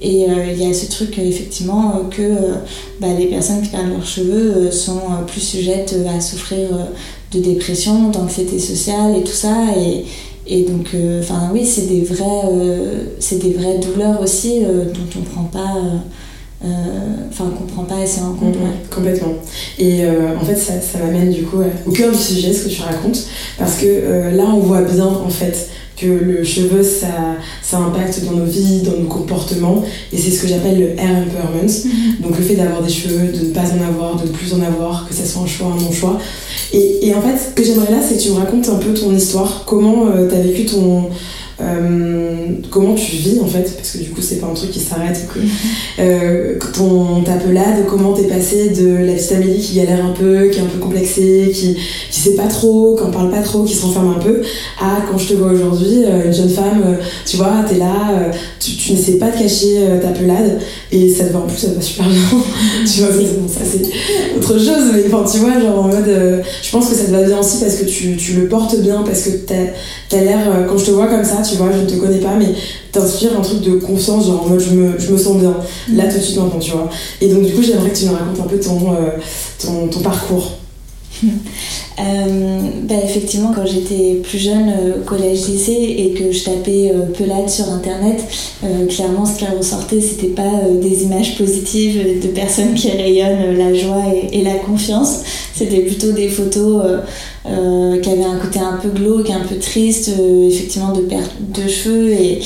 Et 0.03 0.25
euh, 0.25 0.53
il 0.53 0.63
y 0.63 0.69
a 0.69 0.73
ce 0.73 0.87
truc 0.87 1.19
euh, 1.19 1.23
effectivement 1.23 1.97
euh, 1.97 2.09
que 2.09 2.37
bah, 3.01 3.09
les 3.19 3.27
personnes 3.27 3.61
qui 3.63 3.69
perdent 3.69 3.91
leurs 3.91 4.07
cheveux 4.07 4.71
sont 4.71 5.01
plus 5.27 5.41
sujettes 5.41 5.95
à 6.09 6.21
souffrir 6.21 6.69
de 7.33 7.39
dépression, 7.39 8.09
d'anxiété 8.09 8.59
sociale 8.59 9.17
et 9.17 9.23
tout 9.23 9.33
ça. 9.33 9.55
Et, 9.77 10.05
et 10.47 10.65
donc, 10.65 10.97
enfin 11.21 11.51
oui, 11.53 11.65
c'est 11.65 11.87
des, 11.87 12.01
des 12.01 13.53
vraies 13.53 13.79
douleurs 13.79 14.21
aussi 14.21 14.61
dont 14.61 15.19
on 15.21 15.23
prend 15.23 15.45
pas. 15.45 15.77
Enfin 16.63 17.51
qu'on 17.57 17.65
prend 17.65 17.85
pas 17.85 18.03
assez 18.03 18.21
en 18.21 18.35
compte. 18.35 18.55
Mm-hmm. 18.55 18.95
Complètement. 18.95 19.35
Et 19.79 20.03
en 20.07 20.45
fait, 20.45 20.57
ça, 20.57 20.75
ça 20.81 20.99
m'amène 20.99 21.31
du 21.31 21.43
coup 21.43 21.59
au 21.87 21.91
cœur 21.91 22.13
du 22.13 22.19
sujet, 22.19 22.53
ce 22.53 22.65
que 22.65 22.69
tu 22.69 22.83
racontes, 22.83 23.27
parce 23.59 23.77
que 23.77 24.35
là, 24.35 24.45
on 24.55 24.61
voit 24.61 24.83
bien 24.83 25.07
en 25.07 25.31
fait 25.31 25.69
que 26.01 26.07
le 26.07 26.45
cheveu, 26.45 26.83
ça, 26.83 27.37
ça 27.63 27.79
impacte 27.79 28.25
dans 28.25 28.33
nos 28.33 28.45
vies, 28.45 28.81
dans 28.83 28.97
nos 28.97 29.09
comportements. 29.09 29.83
Et 30.13 30.17
c'est 30.17 30.31
ce 30.31 30.43
que 30.43 30.49
j'appelle 30.49 30.81
le 30.81 30.89
hair 30.91 31.11
empowerment. 31.11 31.69
Mhm. 31.85 32.23
Donc 32.23 32.39
le 32.39 32.45
fait 32.45 32.55
d'avoir 32.55 32.83
des 32.83 32.93
cheveux, 32.93 33.33
de 33.33 33.47
ne 33.47 33.53
pas 33.53 33.61
en 33.61 33.87
avoir, 33.87 34.17
de 34.17 34.27
ne 34.27 34.33
plus 34.33 34.55
en 34.55 34.63
avoir, 34.63 35.07
que 35.09 35.15
ça 35.15 35.25
soit 35.25 35.43
un 35.43 35.47
choix, 35.47 35.69
un 35.69 35.81
non-choix. 35.83 36.19
Et, 36.73 37.09
et, 37.09 37.15
en 37.15 37.21
fait, 37.21 37.37
ce 37.37 37.55
que 37.55 37.65
j'aimerais 37.65 37.91
là, 37.91 37.99
c'est 38.07 38.17
que 38.17 38.23
tu 38.23 38.31
me 38.31 38.37
racontes 38.37 38.69
un 38.69 38.77
peu 38.77 38.95
ton 38.95 39.15
histoire. 39.15 39.65
Comment 39.67 40.07
euh, 40.07 40.29
tu 40.29 40.35
as 40.35 40.41
vécu 40.41 40.67
ton 40.67 41.11
euh, 41.61 42.47
comment 42.71 42.95
tu 42.95 43.17
vis 43.17 43.41
en 43.41 43.47
fait 43.47 43.75
parce 43.77 43.91
que 43.91 43.99
du 43.99 44.11
coup 44.11 44.23
c'est 44.23 44.37
pas 44.37 44.47
un 44.47 44.55
truc 44.55 44.71
qui 44.71 44.81
s'arrête 44.81 45.27
euh, 45.99 46.59
ton 46.73 47.23
ta 47.23 47.35
pelade 47.35 47.85
comment 47.89 48.13
t'es 48.13 48.25
passé 48.25 48.71
de 48.71 49.05
la 49.05 49.15
petite 49.15 49.33
Amélie 49.33 49.61
qui 49.61 49.77
galère 49.77 50.05
un 50.05 50.13
peu 50.13 50.49
qui 50.49 50.59
est 50.59 50.63
un 50.63 50.67
peu 50.67 50.79
complexée 50.79 51.51
qui 51.55 51.77
qui 52.11 52.21
sait 52.21 52.35
pas 52.35 52.47
trop 52.47 52.97
qui 52.97 53.03
en 53.03 53.11
parle 53.11 53.31
pas 53.31 53.43
trop 53.43 53.65
qui 53.65 53.75
se 53.75 53.85
renferme 53.85 54.15
un 54.17 54.23
peu 54.23 54.43
à 54.81 54.99
quand 55.11 55.19
je 55.19 55.29
te 55.29 55.35
vois 55.35 55.53
aujourd'hui 55.53 56.05
euh, 56.05 56.27
une 56.27 56.33
jeune 56.33 56.49
femme 56.49 56.83
euh, 56.87 56.95
tu 57.27 57.37
vois 57.37 57.65
t'es 57.69 57.77
là 57.77 58.31
tu, 58.59 58.77
tu 58.77 58.93
n'essaies 58.93 59.19
pas 59.19 59.31
de 59.31 59.39
cacher 59.39 59.81
ta 60.01 60.09
pelade 60.09 60.61
et 60.93 61.11
ça 61.11 61.25
te 61.25 61.33
va 61.33 61.41
en 61.41 61.47
plus 61.47 61.59
ça 61.59 61.69
te 61.69 61.75
va 61.75 61.81
super 61.81 62.07
bien. 62.09 62.21
Tu 62.87 63.01
vois 63.01 63.11
ça 63.11 63.61
c'est 63.65 64.37
autre 64.37 64.59
chose 64.59 64.93
mais 64.95 65.05
enfin 65.13 65.25
tu 65.31 65.39
vois 65.39 65.61
genre 65.61 65.85
en 65.85 65.89
mode 65.89 66.43
je 66.63 66.71
pense 66.71 66.89
que 66.89 66.95
ça 66.95 67.05
te 67.05 67.11
va 67.11 67.23
bien 67.23 67.39
aussi 67.39 67.59
parce 67.61 67.77
que 67.77 67.85
tu, 67.85 68.17
tu 68.17 68.35
le 68.35 68.49
portes 68.49 68.81
bien 68.81 69.03
parce 69.05 69.23
que 69.23 69.31
t'as 69.31 70.17
as, 70.17 70.25
l'air 70.25 70.67
quand 70.69 70.79
je 70.79 70.87
te 70.87 70.91
vois 70.91 71.07
comme 71.07 71.25
ça 71.25 71.43
tu 71.43 71.50
vois, 71.57 71.71
je 71.73 71.79
ne 71.79 71.87
te 71.87 71.95
connais 71.95 72.19
pas, 72.19 72.35
mais 72.37 72.49
t'inspires 72.93 73.39
un 73.39 73.43
truc 73.43 73.61
de 73.61 73.73
confiance, 73.77 74.27
genre 74.27 74.43
en 74.45 74.49
mode 74.49 74.61
je 74.61 74.71
me, 74.71 74.99
je 74.99 75.13
me 75.13 75.19
sens 75.19 75.37
bien, 75.39 75.57
là 75.93 76.05
tout 76.07 76.19
de 76.19 76.23
suite 76.23 76.39
maintenant, 76.39 76.59
tu 76.59 76.73
vois. 76.73 76.89
Et 77.21 77.29
donc 77.29 77.45
du 77.45 77.53
coup, 77.53 77.63
j'aimerais 77.63 77.91
que 77.91 77.97
tu 77.97 78.07
nous 78.07 78.13
racontes 78.13 78.41
un 78.41 78.49
peu 78.49 78.59
ton, 78.59 78.93
euh, 78.93 79.11
ton, 79.59 79.89
ton 79.89 80.01
parcours. 80.01 80.53
Euh, 81.99 82.61
bah, 82.85 82.95
effectivement, 83.05 83.53
quand 83.55 83.67
j'étais 83.67 84.21
plus 84.23 84.39
jeune, 84.39 84.71
euh, 84.71 85.05
collège-lycée, 85.05 85.97
et 85.99 86.15
que 86.15 86.33
je 86.33 86.45
tapais 86.45 86.91
euh, 86.95 87.07
pelade 87.13 87.51
sur 87.51 87.69
internet, 87.69 88.25
clairement 88.89 89.27
ce 89.27 89.39
qui 89.39 89.45
ressortait, 89.45 90.01
c'était 90.01 90.29
pas 90.29 90.63
des 90.81 91.03
images 91.03 91.37
positives 91.37 92.23
de 92.23 92.29
personnes 92.29 92.73
qui 92.73 92.91
rayonnent 92.91 93.55
la 93.59 93.75
joie 93.75 94.05
et, 94.33 94.43
la 94.43 94.55
confiance, 94.55 95.21
c'était 95.61 95.83
plutôt 95.83 96.13
des 96.13 96.29
photos 96.29 96.83
qui 97.45 98.11
avaient 98.11 98.25
un 98.25 98.39
côté 98.39 98.59
un 98.59 98.79
peu 98.83 98.89
glauque, 98.89 99.31
un 99.31 99.45
peu 99.47 99.57
triste, 99.57 100.11
effectivement 100.49 100.93
de 100.93 101.03
perte 101.03 101.33
de 101.55 101.69
cheveux. 101.69 102.11
Et, 102.11 102.41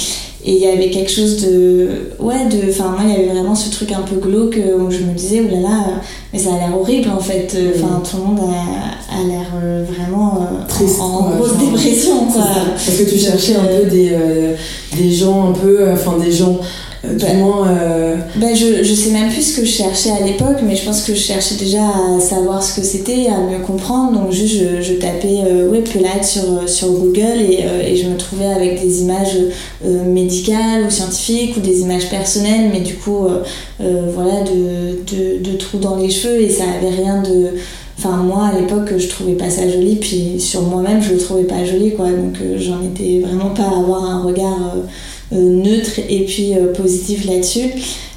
et 0.47 0.57
il 0.57 0.59
y 0.59 0.67
avait 0.67 0.91
quelque 0.91 1.11
chose 1.11 1.43
de 1.43 2.13
ouais 2.19 2.45
de 2.51 2.69
enfin 2.69 2.91
moi 2.91 3.01
il 3.05 3.11
y 3.11 3.15
avait 3.15 3.33
vraiment 3.33 3.55
ce 3.55 3.71
truc 3.71 3.93
un 3.93 4.03
peu 4.03 4.17
glauque 4.17 4.59
où 4.79 4.91
je 4.91 4.99
me 4.99 5.15
disais 5.15 5.43
oh 5.43 5.55
là 5.55 5.61
là 5.61 5.85
mais 6.33 6.39
ça 6.39 6.51
a 6.51 6.59
l'air 6.59 6.79
horrible 6.79 7.09
en 7.09 7.19
fait. 7.19 7.57
Enfin 7.75 8.03
tout 8.09 8.19
le 8.19 8.25
monde 8.25 8.51
a, 8.51 9.15
a 9.15 9.27
l'air 9.27 9.47
vraiment 9.89 10.47
Triste, 10.69 11.01
en, 11.01 11.31
grosse 11.31 11.57
dépression 11.57 12.27
quoi. 12.27 12.45
Parce 12.73 12.99
que 12.99 13.09
tu 13.09 13.19
cherchais 13.19 13.55
un 13.55 13.65
peu 13.65 13.87
des, 13.89 14.11
des 14.95 15.11
gens 15.11 15.49
un 15.49 15.53
peu 15.53 15.91
enfin 15.91 16.19
des 16.19 16.31
gens 16.33 16.61
euh, 17.07 18.17
ben, 18.37 18.55
je, 18.55 18.83
je 18.83 18.95
sais 18.95 19.11
même 19.11 19.31
plus 19.31 19.43
ce 19.43 19.61
que 19.61 19.67
je 19.67 19.71
cherchais 19.71 20.11
à 20.11 20.25
l'époque, 20.25 20.59
mais 20.63 20.77
je 20.77 20.85
pense 20.85 21.03
que 21.03 21.15
je 21.15 21.21
cherchais 21.21 21.55
déjà 21.57 21.83
à 21.83 22.21
savoir 22.21 22.63
ce 22.63 22.79
que 22.79 22.85
c'était, 22.85 23.29
à 23.29 23.39
mieux 23.39 23.61
comprendre. 23.65 24.13
Donc 24.13 24.33
juste 24.33 24.55
je, 24.55 24.83
je 24.83 24.95
tapais 24.95 25.41
euh, 25.47 25.69
web 25.69 25.85
sur, 26.23 26.69
sur 26.69 26.89
Google 26.89 27.41
et, 27.41 27.61
euh, 27.65 27.83
et, 27.87 27.97
je 27.97 28.09
me 28.09 28.17
trouvais 28.17 28.47
avec 28.47 28.81
des 28.81 29.03
images 29.03 29.37
euh, 29.85 30.05
médicales 30.05 30.85
ou 30.87 30.91
scientifiques 30.91 31.57
ou 31.57 31.61
des 31.61 31.81
images 31.81 32.09
personnelles, 32.09 32.71
mais 32.73 32.81
du 32.81 32.95
coup 32.95 33.27
voilà 33.79 34.43
de, 34.43 35.03
de, 35.15 35.51
de, 35.51 35.57
trous 35.57 35.79
dans 35.79 35.97
les 35.97 36.11
cheveux 36.11 36.41
et 36.41 36.49
ça 36.49 36.65
avait 36.65 36.95
rien 36.95 37.23
de... 37.23 37.51
Enfin 37.99 38.17
moi 38.17 38.51
à 38.53 38.59
l'époque 38.59 38.93
je 38.97 39.09
trouvais 39.09 39.35
pas 39.35 39.51
ça 39.51 39.69
joli, 39.69 39.97
puis 39.97 40.41
sur 40.41 40.63
moi-même 40.63 41.01
je 41.03 41.13
le 41.13 41.19
trouvais 41.19 41.45
pas 41.45 41.65
joli 41.65 41.95
quoi, 41.95 42.07
donc 42.07 42.37
j'en 42.57 42.83
étais 42.83 43.21
vraiment 43.25 43.51
pas 43.51 43.63
à 43.63 43.79
avoir 43.79 44.05
un 44.05 44.23
regard 44.23 44.59
euh, 44.75 44.81
neutre 45.33 46.01
et 46.09 46.25
puis 46.25 46.55
euh, 46.55 46.73
positif 46.73 47.27
là-dessus. 47.27 47.71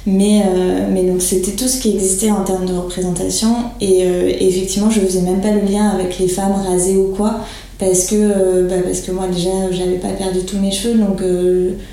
Mais, 0.06 0.42
euh, 0.42 0.86
mais 0.90 1.02
donc 1.02 1.20
c'était 1.20 1.52
tout 1.52 1.68
ce 1.68 1.80
qui 1.80 1.90
existait 1.90 2.30
en 2.30 2.42
termes 2.42 2.66
de 2.66 2.72
représentation. 2.72 3.54
Et, 3.80 4.02
effectivement 4.40 4.90
je 4.90 5.00
faisais 5.00 5.20
même 5.20 5.40
pas 5.40 5.52
le 5.52 5.60
lien 5.70 5.88
avec 5.88 6.18
les 6.18 6.28
femmes 6.28 6.54
rasées 6.66 6.96
ou 6.96 7.12
quoi 7.14 7.40
parce 7.78 8.06
que, 8.06 8.68
bah 8.68 8.74
parce 8.84 9.02
que 9.02 9.12
moi 9.12 9.28
déjà 9.28 9.70
j'avais 9.70 9.98
pas 9.98 10.08
perdu 10.08 10.40
tous 10.40 10.58
mes 10.58 10.72
cheveux. 10.72 10.94
Donc 10.94 11.20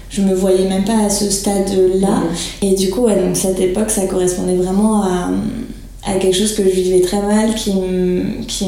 je 0.09 0.21
me 0.21 0.33
voyais 0.33 0.67
même 0.67 0.85
pas 0.85 1.05
à 1.05 1.09
ce 1.09 1.29
stade 1.29 1.71
là 1.99 2.23
et 2.61 2.73
du 2.73 2.89
coup 2.89 3.01
ouais, 3.01 3.15
donc 3.21 3.35
cette 3.35 3.59
époque 3.59 3.89
ça 3.89 4.05
correspondait 4.07 4.55
vraiment 4.55 5.03
à, 5.03 5.31
à 6.05 6.13
quelque 6.13 6.35
chose 6.35 6.53
que 6.55 6.63
je 6.63 6.69
vivais 6.69 7.01
très 7.01 7.21
mal 7.21 7.53
qui 7.53 7.73
qui 8.47 8.65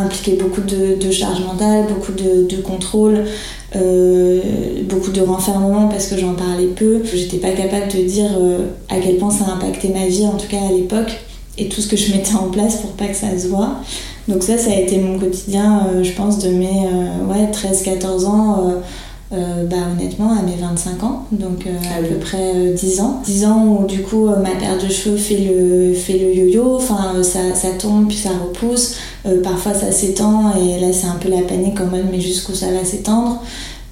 impliquait 0.00 0.36
beaucoup 0.36 0.60
de, 0.60 0.96
de 1.00 1.10
charge 1.10 1.40
mentale 1.40 1.86
beaucoup 1.88 2.12
de, 2.12 2.46
de 2.48 2.62
contrôle 2.62 3.24
euh, 3.74 4.40
beaucoup 4.84 5.10
de 5.10 5.20
renfermement 5.20 5.88
parce 5.88 6.06
que 6.06 6.16
j'en 6.16 6.34
parlais 6.34 6.68
peu. 6.68 7.02
J'étais 7.12 7.38
pas 7.38 7.50
capable 7.50 7.88
de 7.92 8.02
dire 8.06 8.30
euh, 8.38 8.66
à 8.88 8.98
quel 8.98 9.16
point 9.16 9.30
ça 9.30 9.44
a 9.48 9.54
impacté 9.54 9.88
ma 9.88 10.06
vie, 10.06 10.26
en 10.26 10.36
tout 10.36 10.46
cas 10.48 10.60
à 10.68 10.72
l'époque, 10.72 11.18
et 11.58 11.68
tout 11.68 11.80
ce 11.80 11.88
que 11.88 11.96
je 11.96 12.12
mettais 12.12 12.34
en 12.34 12.48
place 12.48 12.76
pour 12.76 12.90
pas 12.92 13.06
que 13.06 13.16
ça 13.16 13.36
se 13.36 13.48
voit. 13.48 13.76
Donc 14.28 14.42
ça, 14.42 14.56
ça 14.56 14.70
a 14.70 14.76
été 14.76 14.98
mon 14.98 15.18
quotidien, 15.18 15.86
euh, 15.88 16.02
je 16.02 16.12
pense, 16.12 16.38
de 16.38 16.50
mes 16.50 16.88
ouais, 17.28 17.50
13-14 17.52 18.24
ans. 18.26 18.82
bah, 19.32 19.76
honnêtement 19.92 20.30
à 20.30 20.42
mes 20.42 20.54
25 20.54 21.02
ans, 21.02 21.26
donc 21.32 21.66
à 21.66 22.00
peu 22.00 22.14
près 22.14 22.72
10 22.72 23.00
ans. 23.00 23.20
10 23.24 23.44
ans 23.46 23.64
où 23.66 23.86
du 23.86 24.02
coup 24.02 24.26
ma 24.28 24.50
paire 24.50 24.78
de 24.80 24.88
cheveux 24.88 25.16
fait 25.16 25.38
le, 25.38 25.92
fait 25.94 26.18
le 26.18 26.32
yo-yo, 26.32 26.76
enfin 26.76 27.22
ça, 27.22 27.54
ça, 27.54 27.70
tombe 27.70 28.06
puis 28.06 28.16
ça 28.16 28.30
repousse, 28.30 28.94
parfois 29.42 29.74
ça 29.74 29.90
s'étend 29.90 30.54
et 30.56 30.80
là 30.80 30.92
c'est 30.92 31.06
un 31.06 31.16
peu 31.20 31.28
la 31.28 31.42
panique 31.42 31.80
en 31.80 31.86
mode 31.86 32.06
mais 32.10 32.20
jusqu'où 32.20 32.54
ça 32.54 32.70
va 32.72 32.84
s'étendre. 32.84 33.42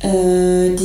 Euh, 0.04 0.76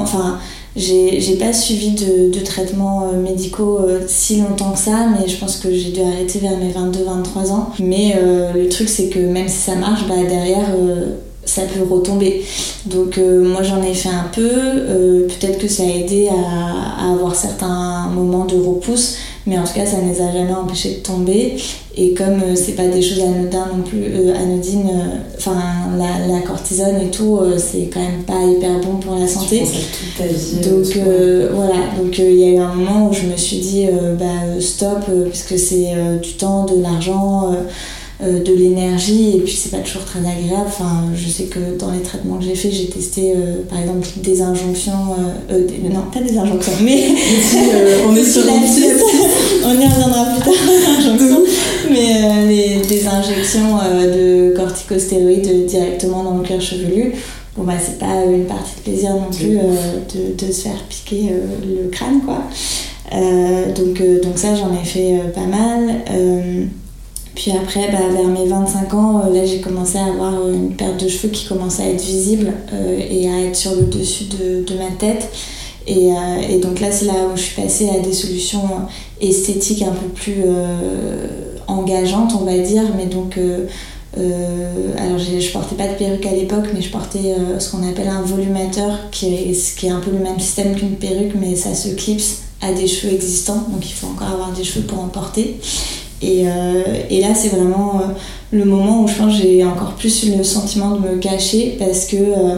enfin, 0.00 0.38
j'ai 0.76 1.36
pas 1.38 1.52
suivi 1.52 1.90
de, 1.90 2.40
traitements 2.40 3.10
euh, 3.12 3.20
médicaux 3.20 3.78
euh, 3.80 4.00
si 4.06 4.40
longtemps 4.40 4.72
que 4.72 4.78
ça, 4.78 5.08
mais 5.08 5.28
je 5.28 5.36
pense 5.36 5.56
que 5.56 5.72
j'ai 5.72 5.90
dû 5.90 6.00
arrêter 6.00 6.38
vers 6.38 6.56
mes 6.56 6.70
22-23 6.70 7.50
ans. 7.50 7.70
Mais 7.80 8.16
le 8.54 8.68
truc, 8.68 8.88
c'est 8.88 9.08
que 9.08 9.18
même 9.18 9.48
si 9.48 9.58
ça 9.58 9.74
marche, 9.74 10.06
bah, 10.08 10.14
derrière, 10.28 10.66
ça 11.44 11.62
peut 11.62 11.82
retomber. 11.82 12.44
Donc 12.86 13.18
moi 13.18 13.62
j'en 13.62 13.82
ai 13.82 13.94
fait 13.94 14.10
un 14.10 14.28
peu, 14.32 14.48
peut-être 15.28 15.58
que 15.58 15.68
ça 15.68 15.82
a 15.82 15.86
aidé 15.86 16.28
à, 16.28 17.12
avoir 17.12 17.34
certains 17.34 18.08
moments 18.08 18.44
de 18.44 18.56
repousse, 18.56 19.16
mais 19.48 19.58
en 19.58 19.64
tout 19.64 19.72
cas 19.74 19.86
ça 19.86 19.96
ne 20.00 20.12
les 20.12 20.20
a 20.20 20.30
jamais 20.30 20.52
empêchés 20.52 20.96
de 20.96 21.00
tomber. 21.00 21.56
Et 21.96 22.14
comme 22.14 22.42
euh, 22.42 22.54
c'est 22.54 22.72
pas 22.72 22.86
des 22.86 23.02
choses 23.02 23.20
anodines 23.20 23.50
non 23.76 23.82
plus, 23.82 24.04
euh, 24.04 24.34
anodines, 24.36 24.88
euh, 24.88 25.16
enfin 25.36 25.56
la, 25.96 26.32
la, 26.32 26.40
cortisone 26.42 27.00
et 27.00 27.10
tout, 27.10 27.40
c'est 27.56 27.90
quand 27.92 28.00
même 28.00 28.22
pas 28.22 28.44
hyper 28.44 28.78
bon 28.80 28.98
pour 28.98 29.16
la 29.16 29.26
santé. 29.26 29.64
donc 30.20 30.84
voilà, 31.52 31.88
donc 32.00 32.18
il 32.18 32.38
y 32.38 32.44
a 32.44 32.48
eu 32.50 32.58
un 32.58 32.74
moment 32.74 33.08
où 33.08 33.12
je 33.12 33.26
me 33.26 33.36
suis 33.36 33.58
dit 33.58 33.86
bah 34.18 34.60
stop, 34.60 35.06
parce 35.24 35.42
que 35.42 35.56
c'est 35.56 35.92
du 36.22 36.34
temps, 36.34 36.66
de 36.66 36.80
l'argent 36.80 37.52
euh, 38.20 38.42
de 38.42 38.52
l'énergie 38.52 39.36
et 39.36 39.40
puis 39.42 39.54
c'est 39.54 39.70
pas 39.70 39.78
toujours 39.78 40.04
très 40.04 40.18
agréable. 40.18 40.66
Enfin, 40.66 41.04
je 41.14 41.28
sais 41.28 41.44
que 41.44 41.78
dans 41.78 41.92
les 41.92 42.00
traitements 42.00 42.38
que 42.38 42.44
j'ai 42.44 42.56
fait, 42.56 42.68
j'ai 42.68 42.88
testé 42.88 43.34
euh, 43.36 43.62
par 43.70 43.78
exemple 43.78 44.08
des 44.16 44.42
injonctions, 44.42 45.14
euh, 45.52 45.64
non 45.88 46.02
pas 46.12 46.18
des 46.18 46.36
injonctions, 46.36 46.72
mais 46.82 47.14
on 48.08 48.16
est 48.16 48.24
sur 48.24 48.42
on 49.64 49.72
y 49.72 49.86
reviendra 49.86 50.24
plus 50.24 50.40
tard, 50.40 51.38
mais 51.92 52.82
des 52.88 53.06
injections 53.06 53.76
de 54.02 54.52
corticostéroïdes 54.56 55.66
directement 55.66 56.24
dans 56.24 56.38
le 56.38 56.42
cœur 56.42 56.60
chevelu. 56.60 57.12
Bon 57.56 57.62
bah 57.62 57.74
c'est 57.80 58.00
pas 58.00 58.24
une 58.24 58.46
partie 58.46 58.74
de 58.78 58.90
plaisir 58.90 59.10
non 59.10 59.30
plus 59.30 59.58
de, 59.58 60.46
de, 60.46 60.52
se 60.52 60.62
faire 60.62 60.82
piquer 60.88 61.30
le 61.62 61.88
crâne 61.88 62.20
quoi. 62.24 62.42
donc, 63.76 64.02
donc 64.22 64.38
ça 64.38 64.56
j'en 64.56 64.72
ai 64.72 64.84
fait 64.84 65.18
pas 65.32 65.46
mal. 65.46 66.02
Puis 67.38 67.52
après, 67.52 67.88
bah, 67.92 67.98
vers 68.12 68.26
mes 68.26 68.46
25 68.48 68.94
ans, 68.94 69.22
euh, 69.24 69.32
là 69.32 69.46
j'ai 69.46 69.60
commencé 69.60 69.96
à 69.96 70.06
avoir 70.06 70.34
euh, 70.34 70.52
une 70.52 70.72
perte 70.72 71.00
de 71.00 71.08
cheveux 71.08 71.28
qui 71.28 71.46
commençait 71.46 71.84
à 71.84 71.90
être 71.90 72.02
visible 72.02 72.52
euh, 72.72 72.98
et 72.98 73.30
à 73.30 73.42
être 73.42 73.54
sur 73.54 73.76
le 73.76 73.82
dessus 73.82 74.24
de, 74.24 74.74
ma 74.74 74.90
tête. 74.98 75.30
Et, 75.86 76.10
donc 76.60 76.80
là, 76.80 76.90
c'est 76.90 77.06
là 77.06 77.14
où 77.32 77.36
je 77.36 77.42
suis 77.42 77.62
passée 77.62 77.88
à 77.88 78.00
des 78.00 78.12
solutions 78.12 78.68
esthétiques 79.22 79.82
un 79.82 79.92
peu 79.92 80.08
plus 80.08 80.44
engageantes, 81.66 82.32
on 82.38 82.44
va 82.44 82.58
dire. 82.58 82.82
Mais 82.94 83.06
donc, 83.06 83.38
alors 84.18 85.18
je 85.18 85.50
portais 85.50 85.76
pas 85.76 85.86
de 85.86 85.94
perruque 85.94 86.26
à 86.26 86.32
l'époque, 86.32 86.66
mais 86.74 86.82
je 86.82 86.90
portais 86.90 87.34
ce 87.58 87.70
qu'on 87.70 87.88
appelle 87.88 88.08
un 88.08 88.20
volumateur, 88.20 89.08
qui 89.10 89.32
est, 89.32 89.76
qui 89.78 89.86
est 89.86 89.90
un 89.90 90.00
peu 90.00 90.10
le 90.10 90.18
même 90.18 90.38
système 90.38 90.76
qu'une 90.76 90.96
perruque, 90.96 91.32
mais 91.40 91.56
ça 91.56 91.74
se 91.74 91.88
clipse 91.88 92.42
à 92.60 92.72
des 92.72 92.86
cheveux 92.86 93.14
existants. 93.14 93.64
Donc 93.70 93.88
il 93.88 93.94
faut 93.94 94.08
encore 94.08 94.28
avoir 94.28 94.52
des 94.52 94.64
cheveux 94.64 94.84
pour 94.84 95.00
en 95.00 95.08
porter. 95.08 95.58
Et, 96.22 96.44
euh, 96.46 96.82
et 97.10 97.20
là, 97.20 97.34
c'est 97.34 97.48
vraiment 97.48 98.00
euh, 98.00 98.12
le 98.50 98.64
moment 98.64 99.02
où 99.02 99.08
je 99.08 99.14
pense 99.14 99.34
j'ai 99.34 99.64
encore 99.64 99.94
plus 99.94 100.34
le 100.36 100.42
sentiment 100.42 100.92
de 100.92 101.00
me 101.00 101.16
cacher 101.18 101.76
parce 101.78 102.06
que, 102.06 102.16
euh, 102.16 102.56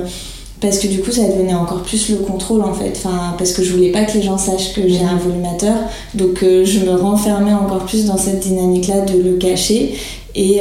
parce 0.61 0.79
que 0.79 0.89
du 0.89 1.01
coup, 1.01 1.11
ça 1.11 1.29
devenait 1.29 1.55
encore 1.55 1.83
plus 1.83 2.11
le 2.11 2.17
contrôle 2.17 2.63
en 2.63 2.73
fait. 2.73 2.93
Enfin, 2.97 3.35
parce 3.37 3.53
que 3.53 3.63
je 3.63 3.73
voulais 3.73 3.91
pas 3.91 4.05
que 4.05 4.13
les 4.15 4.23
gens 4.23 4.39
sachent 4.39 4.73
que 4.73 4.87
j'ai 4.89 5.03
un 5.03 5.17
volumateur. 5.17 5.77
Donc, 6.15 6.41
je 6.43 6.81
me 6.81 6.95
renfermais 6.95 7.55
encore 7.55 7.85
plus 7.85 8.07
dans 8.07 8.19
cette 8.19 8.41
dynamique-là 8.41 9.03
de 9.03 9.21
le 9.21 9.37
cacher. 9.37 9.95
Et, 10.35 10.61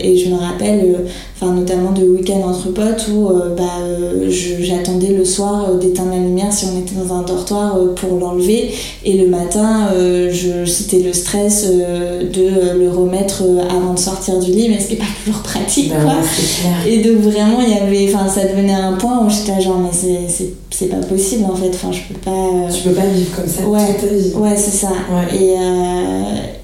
et 0.00 0.18
je 0.18 0.28
me 0.30 0.36
rappelle 0.36 1.06
enfin 1.40 1.52
notamment 1.52 1.92
de 1.92 2.02
week-end 2.02 2.42
entre 2.44 2.68
potes 2.72 3.06
où 3.12 3.28
euh, 3.28 3.54
bah, 3.56 3.64
euh, 3.80 4.28
j'attendais 4.28 5.12
le 5.12 5.24
soir 5.24 5.66
euh, 5.70 5.78
d'éteindre 5.78 6.10
la 6.10 6.18
lumière 6.18 6.52
si 6.52 6.66
on 6.66 6.78
était 6.78 6.94
dans 6.94 7.14
un 7.14 7.22
dortoir 7.22 7.78
pour 7.94 8.18
l'enlever. 8.18 8.70
Et 9.04 9.14
le 9.14 9.28
matin 9.28 9.88
c'était 10.66 11.00
le 11.00 11.12
stress 11.12 11.66
de 11.66 12.78
le 12.78 12.90
remettre 12.90 13.42
avant 13.70 13.94
de 13.94 13.98
sortir 13.98 14.38
du 14.38 14.50
lit 14.52 14.68
mais 14.68 14.80
ce 14.80 14.90
n'est 14.90 14.96
pas 14.96 15.04
toujours 15.24 15.42
pratique 15.42 15.90
bah 15.90 15.96
quoi. 16.02 16.14
et 16.86 16.98
donc 16.98 17.18
vraiment 17.18 17.60
il 17.60 17.70
y 17.70 17.78
avait 17.78 18.14
enfin 18.14 18.28
ça 18.28 18.46
devenait 18.46 18.74
un 18.74 18.92
point 18.92 19.24
où 19.24 19.30
j'étais 19.30 19.60
genre 19.60 19.78
mais 19.78 19.90
c'est 20.70 20.86
pas 20.86 20.96
possible 20.96 21.44
en 21.44 21.54
fait. 21.54 21.70
Enfin 21.70 21.90
je 21.92 22.12
peux 22.12 22.20
pas 22.20 22.72
tu 22.72 22.88
peux 22.88 22.94
pas 22.94 23.06
vivre 23.06 23.36
comme 23.36 23.48
ça 23.48 23.62
ouais 23.66 24.40
ouais 24.40 24.56
c'est 24.56 24.76
ça. 24.76 24.90
Et 25.32 25.54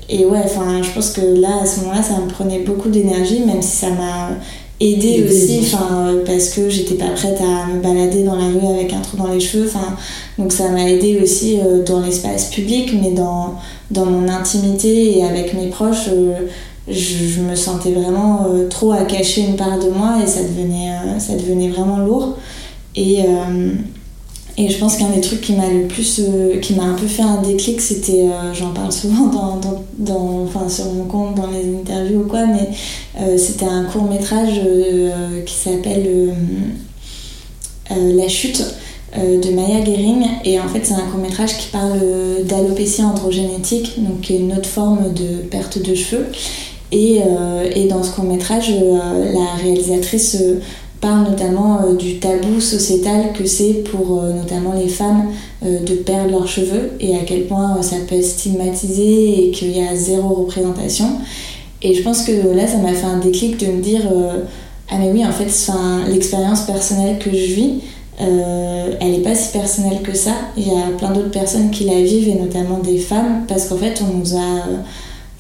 et 0.09 0.25
ouais 0.25 0.41
enfin 0.45 0.83
je 0.83 0.91
pense 0.91 1.11
que 1.11 1.21
là 1.21 1.61
à 1.63 1.67
ce 1.67 1.81
moment-là 1.81 2.03
ça 2.03 2.19
me 2.21 2.29
prenait 2.29 2.61
beaucoup 2.61 2.89
d'énergie 2.89 3.41
même 3.41 3.63
si 3.63 3.77
ça 3.77 3.91
m'a 3.91 4.31
aider 4.81 5.25
aussi 5.29 5.61
enfin 5.63 6.15
parce 6.27 6.51
que 6.51 6.69
j'étais 6.69 6.95
pas 6.95 7.11
prête 7.11 7.41
à 7.41 7.67
me 7.67 7.81
balader 7.81 8.25
dans 8.25 8.37
la 8.37 8.49
rue 8.49 8.67
avec 8.75 8.93
un 8.93 9.01
trou 9.01 9.17
dans 9.17 9.29
les 9.29 9.41
cheveux 9.41 9.67
enfin 9.67 9.97
donc 10.39 10.53
ça 10.53 10.69
m'a 10.71 10.89
aidé 10.89 11.21
aussi 11.23 11.59
euh, 11.61 11.85
dans 11.85 12.01
l'espace 12.01 12.51
public 12.51 12.93
mais 13.01 13.13
dans 13.13 13.55
dans 13.91 14.05
mon 14.05 14.29
intimité 14.29 15.19
et 15.19 15.25
avec 15.25 15.55
mes 15.55 15.69
proches 15.69 16.09
euh, 16.09 16.49
je, 16.89 17.41
me 17.41 17.55
sentais 17.55 17.93
vraiment 17.93 18.47
euh, 18.47 18.69
trop 18.69 18.93
à 18.93 19.05
cacher 19.05 19.43
une 19.43 19.57
part 19.57 19.79
de 19.79 19.89
moi 19.89 20.19
et 20.23 20.27
ça 20.27 20.43
devenait 20.43 20.91
ça 21.19 21.35
devenait 21.35 21.71
vraiment 21.71 21.99
lourd. 21.99 22.37
Et 22.95 23.21
et 24.57 24.69
je 24.69 24.79
pense 24.79 24.97
qu'un 24.97 25.11
des 25.11 25.21
trucs 25.21 25.41
qui 25.41 25.53
m'a 25.55 25.69
le 25.69 25.89
plus, 25.89 26.21
euh, 26.21 26.61
qui 26.61 26.75
m'a 26.75 26.85
un 26.85 26.95
peu 26.95 27.07
fait 27.07 27.23
un 27.23 27.43
déclic, 27.43 27.81
c'était, 27.81 28.23
euh, 28.23 28.55
j'en 28.55 28.71
parle 28.71 28.93
souvent 28.93 29.27
dans, 29.27 29.57
dans, 29.57 29.83
dans, 29.99 30.45
enfin, 30.45 30.69
sur 30.69 30.87
mon 30.93 31.05
compte, 31.05 31.35
dans 31.35 31.49
les 31.49 31.75
interviews 31.77 32.21
ou 32.21 32.29
quoi, 32.29 32.47
mais 32.47 32.69
euh, 33.21 33.37
c'était 33.37 33.67
un 33.67 33.85
court 33.85 34.05
métrage 34.05 34.61
qui 35.45 35.55
s'appelle 35.55 36.35
La 37.91 38.29
chute 38.29 38.63
de 39.17 39.51
Maya 39.51 39.85
Gering. 39.85 40.25
Et 40.45 40.61
en 40.61 40.69
fait, 40.69 40.85
c'est 40.85 40.95
un 40.95 41.07
court 41.11 41.21
métrage 41.21 41.57
qui 41.59 41.69
parle 41.69 42.01
d'alopécie 42.45 43.03
androgénétique, 43.03 43.95
donc 43.99 44.21
qui 44.21 44.35
est 44.35 44.39
une 44.39 44.53
autre 44.53 44.69
forme 44.69 45.13
de 45.15 45.43
perte 45.51 45.83
de 45.83 45.95
cheveux. 45.97 46.27
Et, 46.93 47.21
et 47.75 47.89
dans 47.89 48.05
ce 48.05 48.13
court 48.13 48.25
métrage, 48.25 48.71
la 48.71 49.63
réalisatrice 49.63 50.37
parle 51.07 51.29
notamment 51.29 51.93
du 51.93 52.19
tabou 52.19 52.61
sociétal 52.61 53.33
que 53.33 53.45
c'est 53.45 53.85
pour 53.85 54.23
notamment 54.23 54.73
les 54.73 54.89
femmes 54.89 55.27
de 55.63 55.95
perdre 55.95 56.31
leurs 56.31 56.49
cheveux 56.49 56.93
et 57.01 57.17
à 57.17 57.21
quel 57.27 57.47
point 57.47 57.83
ça 57.83 57.97
peut 58.09 58.17
être 58.17 58.25
stigmatisé 58.25 59.49
et 59.49 59.51
qu'il 59.51 59.77
y 59.77 59.83
a 59.83 59.95
zéro 59.95 60.29
représentation. 60.35 61.07
Et 61.83 61.95
je 61.95 62.03
pense 62.03 62.23
que 62.23 62.33
là, 62.55 62.67
ça 62.67 62.79
m'a 62.79 62.93
fait 62.93 63.07
un 63.07 63.19
déclic 63.19 63.59
de 63.59 63.67
me 63.67 63.83
dire 63.83 64.03
ah 64.91 64.97
mais 64.99 65.11
oui, 65.11 65.25
en 65.25 65.33
fait, 65.33 65.51
l'expérience 66.09 66.63
personnelle 66.63 67.19
que 67.19 67.31
je 67.31 67.55
vis, 67.55 67.81
euh, 68.21 68.93
elle 69.01 69.13
n'est 69.13 69.23
pas 69.23 69.35
si 69.35 69.53
personnelle 69.53 70.03
que 70.03 70.15
ça. 70.15 70.33
Il 70.57 70.69
y 70.69 70.71
a 70.71 70.97
plein 70.97 71.11
d'autres 71.11 71.31
personnes 71.31 71.71
qui 71.71 71.85
la 71.85 72.01
vivent, 72.03 72.29
et 72.29 72.35
notamment 72.35 72.79
des 72.79 72.99
femmes, 72.99 73.45
parce 73.49 73.67
qu'en 73.67 73.77
fait, 73.77 74.03
on 74.03 74.19
nous 74.19 74.37
a, 74.37 74.63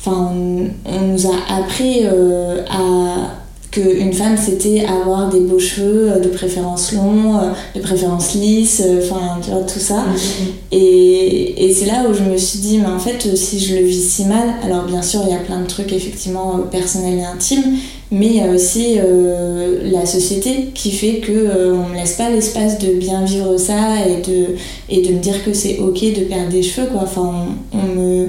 enfin, 0.00 0.32
on, 0.34 1.00
nous 1.06 1.26
a 1.26 1.56
appris 1.56 2.00
euh, 2.04 2.62
à 2.70 3.43
qu'une 3.74 4.12
femme 4.12 4.36
c'était 4.36 4.86
avoir 4.86 5.28
des 5.28 5.40
beaux 5.40 5.58
cheveux, 5.58 6.12
euh, 6.12 6.20
de 6.20 6.28
préférence 6.28 6.92
longs, 6.92 7.40
de 7.74 7.80
préférence 7.80 8.34
lisses, 8.34 8.82
enfin, 8.98 9.38
tu 9.42 9.50
vois, 9.50 9.62
tout 9.62 9.80
ça. 9.80 9.96
Mm-hmm. 9.96 10.76
Et, 10.76 11.66
et 11.66 11.74
c'est 11.74 11.86
là 11.86 12.04
où 12.08 12.14
je 12.14 12.22
me 12.22 12.36
suis 12.36 12.60
dit, 12.60 12.78
mais 12.78 12.86
en 12.86 12.98
fait, 12.98 13.36
si 13.36 13.58
je 13.58 13.74
le 13.76 13.82
vis 13.82 14.08
si 14.08 14.24
mal, 14.26 14.54
alors 14.62 14.84
bien 14.84 15.02
sûr, 15.02 15.22
il 15.26 15.32
y 15.32 15.36
a 15.36 15.40
plein 15.40 15.60
de 15.60 15.66
trucs 15.66 15.92
effectivement 15.92 16.60
personnels 16.70 17.18
et 17.18 17.24
intimes, 17.24 17.78
mais 18.10 18.26
il 18.26 18.36
y 18.36 18.40
a 18.40 18.48
aussi 18.48 18.96
euh, 18.98 19.90
la 19.90 20.06
société 20.06 20.70
qui 20.74 20.92
fait 20.92 21.16
que 21.16 21.32
euh, 21.32 21.74
on 21.74 21.88
me 21.88 21.94
laisse 21.94 22.14
pas 22.14 22.30
l'espace 22.30 22.78
de 22.78 22.94
bien 22.94 23.24
vivre 23.24 23.56
ça 23.58 24.06
et 24.06 24.22
de, 24.22 24.54
et 24.88 25.02
de 25.02 25.14
me 25.14 25.18
dire 25.18 25.44
que 25.44 25.52
c'est 25.52 25.78
ok 25.78 26.00
de 26.14 26.24
perdre 26.24 26.50
des 26.50 26.62
cheveux 26.62 26.86
quoi. 26.88 27.02
Enfin, 27.02 27.46
on, 27.72 27.94
me, 27.94 28.28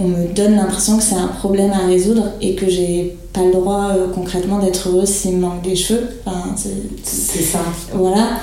on 0.00 0.08
me 0.08 0.34
donne 0.34 0.56
l'impression 0.56 0.96
que 0.96 1.02
c'est 1.02 1.14
un 1.14 1.28
problème 1.28 1.72
à 1.72 1.86
résoudre 1.86 2.32
et 2.40 2.54
que 2.54 2.68
j'ai 2.68 3.16
pas 3.32 3.44
le 3.44 3.52
droit 3.52 3.90
euh, 3.90 4.06
concrètement 4.12 4.58
d'être 4.58 4.88
heureuse 4.88 5.08
s'il 5.08 5.36
me 5.36 5.42
manque 5.42 5.62
des 5.62 5.76
cheveux. 5.76 6.08
Enfin, 6.24 6.54
c'est 7.02 7.42
ça. 7.42 7.60
Voilà. 7.92 8.40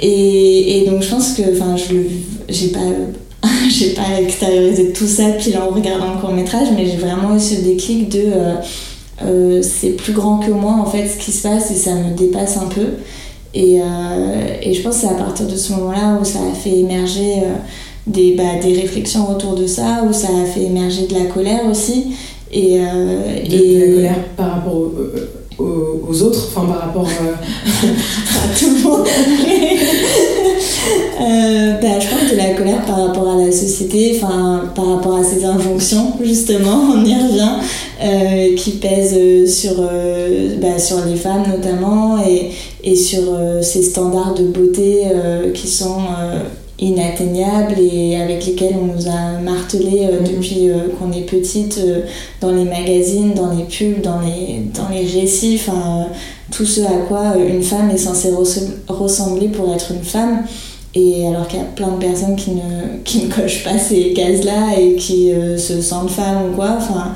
Et, 0.00 0.78
et, 0.78 0.90
donc 0.90 1.02
je 1.02 1.10
pense 1.10 1.34
que 1.34 1.42
enfin 1.52 1.76
je 1.76 1.94
j'ai 2.48 2.68
pas 2.68 2.80
j'ai 3.70 3.90
pas 3.90 4.20
extériorisé 4.20 4.92
tout 4.92 5.06
ça 5.06 5.24
puis 5.38 5.54
en 5.56 5.68
regardant 5.68 6.14
le 6.14 6.20
court 6.20 6.32
métrage 6.32 6.68
mais 6.74 6.86
j'ai 6.86 6.96
vraiment 6.96 7.36
eu 7.36 7.40
ce 7.40 7.60
déclic 7.60 8.08
de 8.08 8.24
euh, 9.22 9.62
c'est 9.62 9.90
plus 9.90 10.12
grand 10.12 10.38
que 10.38 10.50
moi 10.50 10.72
en 10.72 10.86
fait 10.86 11.06
ce 11.06 11.18
qui 11.18 11.30
se 11.30 11.42
passe 11.42 11.70
et 11.70 11.76
ça 11.76 11.94
me 11.94 12.16
dépasse 12.16 12.56
un 12.56 12.66
peu. 12.66 12.86
Et, 13.54 13.80
euh, 13.80 14.56
et 14.62 14.74
je 14.74 14.82
pense 14.82 14.96
que 14.96 15.00
c'est 15.02 15.08
à 15.08 15.14
partir 15.14 15.46
de 15.46 15.56
ce 15.56 15.72
moment-là 15.74 16.18
où 16.20 16.24
ça 16.24 16.40
a 16.40 16.54
fait 16.54 16.76
émerger 16.76 17.42
euh, 17.44 17.54
des, 18.06 18.34
bah, 18.34 18.58
des 18.62 18.80
réflexions 18.80 19.30
autour 19.30 19.54
de 19.54 19.66
ça, 19.66 20.04
où 20.08 20.12
ça 20.12 20.28
a 20.28 20.46
fait 20.46 20.62
émerger 20.62 21.06
de 21.06 21.14
la 21.14 21.26
colère 21.26 21.66
aussi. 21.70 22.14
Et, 22.52 22.78
de, 22.78 23.54
et... 23.54 23.78
la 23.78 23.86
colère 23.94 24.24
par 24.36 24.50
rapport 24.52 24.90
aux, 25.58 26.22
autres, 26.22 26.48
enfin 26.48 26.66
par 26.66 26.80
rapport 26.82 27.06
à 27.08 28.58
tout 28.58 28.66
le 28.66 28.82
monde. 28.82 29.04
bah, 31.82 32.00
je 32.00 32.06
pense 32.08 32.30
de 32.30 32.36
la 32.36 32.54
colère 32.54 32.84
par 32.84 33.06
rapport 33.06 33.30
à 33.30 33.36
la 33.36 33.50
société, 33.50 34.16
enfin 34.16 34.70
par 34.74 34.96
rapport 34.96 35.16
à 35.16 35.24
ces 35.24 35.44
injonctions 35.44 36.12
justement, 36.22 36.92
on 36.94 37.04
y 37.04 37.14
revient. 37.14 37.58
Euh, 38.02 38.56
qui 38.56 38.72
pèse 38.72 39.14
euh, 39.16 39.46
sur, 39.46 39.76
euh, 39.78 40.56
bah, 40.60 40.80
sur 40.80 41.04
les 41.06 41.14
femmes 41.14 41.44
notamment 41.48 42.18
et, 42.26 42.50
et 42.82 42.96
sur 42.96 43.22
ces 43.62 43.82
standards 43.82 44.34
de 44.34 44.44
beauté 44.44 45.04
qui 45.54 45.68
sont 45.68 45.98
inatteignables 46.78 47.76
et 47.78 48.16
avec 48.16 48.44
lesquels 48.46 48.74
on 48.80 48.86
nous 48.86 49.06
a 49.06 49.40
martelé 49.40 50.06
mhm. 50.06 50.36
depuis 50.36 50.68
qu'on 50.98 51.12
est 51.12 51.22
petite 51.22 51.80
dans 52.40 52.50
les 52.50 52.64
magazines, 52.64 53.32
dans 53.34 53.52
les 53.52 53.64
pubs, 53.64 54.02
dans 54.02 54.20
les, 54.20 54.62
dans 54.74 54.88
les 54.88 55.06
récits, 55.06 55.60
enfin 55.60 56.08
tout 56.50 56.66
ce 56.66 56.80
à 56.80 57.06
quoi 57.08 57.36
une 57.36 57.62
femme 57.62 57.90
est 57.90 57.96
censée 57.96 58.30
ressembler 58.88 59.48
pour 59.48 59.72
être 59.74 59.92
une 59.92 60.04
femme. 60.04 60.44
Et 60.96 61.26
alors 61.26 61.48
qu'il 61.48 61.58
y 61.58 61.62
a 61.62 61.66
plein 61.66 61.88
de 61.88 61.98
personnes 61.98 62.36
qui 62.36 62.50
ne, 62.52 62.98
qui 63.04 63.24
ne 63.24 63.32
cochent 63.32 63.64
pas 63.64 63.78
ces 63.78 64.12
cases-là 64.12 64.78
et 64.78 64.96
qui 64.96 65.32
se 65.58 65.80
sentent 65.80 66.10
femmes 66.10 66.50
ou 66.50 66.56
quoi. 66.56 66.76
Enfin, 66.76 67.14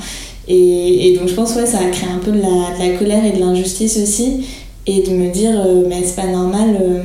et, 0.48 1.16
donc 1.18 1.28
je 1.28 1.34
pense 1.34 1.52
que 1.52 1.66
ça 1.66 1.78
a 1.78 1.90
créé 1.90 2.08
un 2.08 2.18
peu 2.18 2.32
de 2.32 2.40
la, 2.40 2.98
colère 2.98 3.24
et 3.24 3.32
de 3.32 3.40
l'injustice 3.40 3.98
aussi. 3.98 4.46
Et 4.86 5.02
de 5.02 5.10
me 5.10 5.30
dire, 5.30 5.50
euh, 5.54 5.84
mais 5.86 6.02
c'est 6.02 6.16
pas 6.16 6.28
normal 6.28 6.78
euh, 6.80 7.02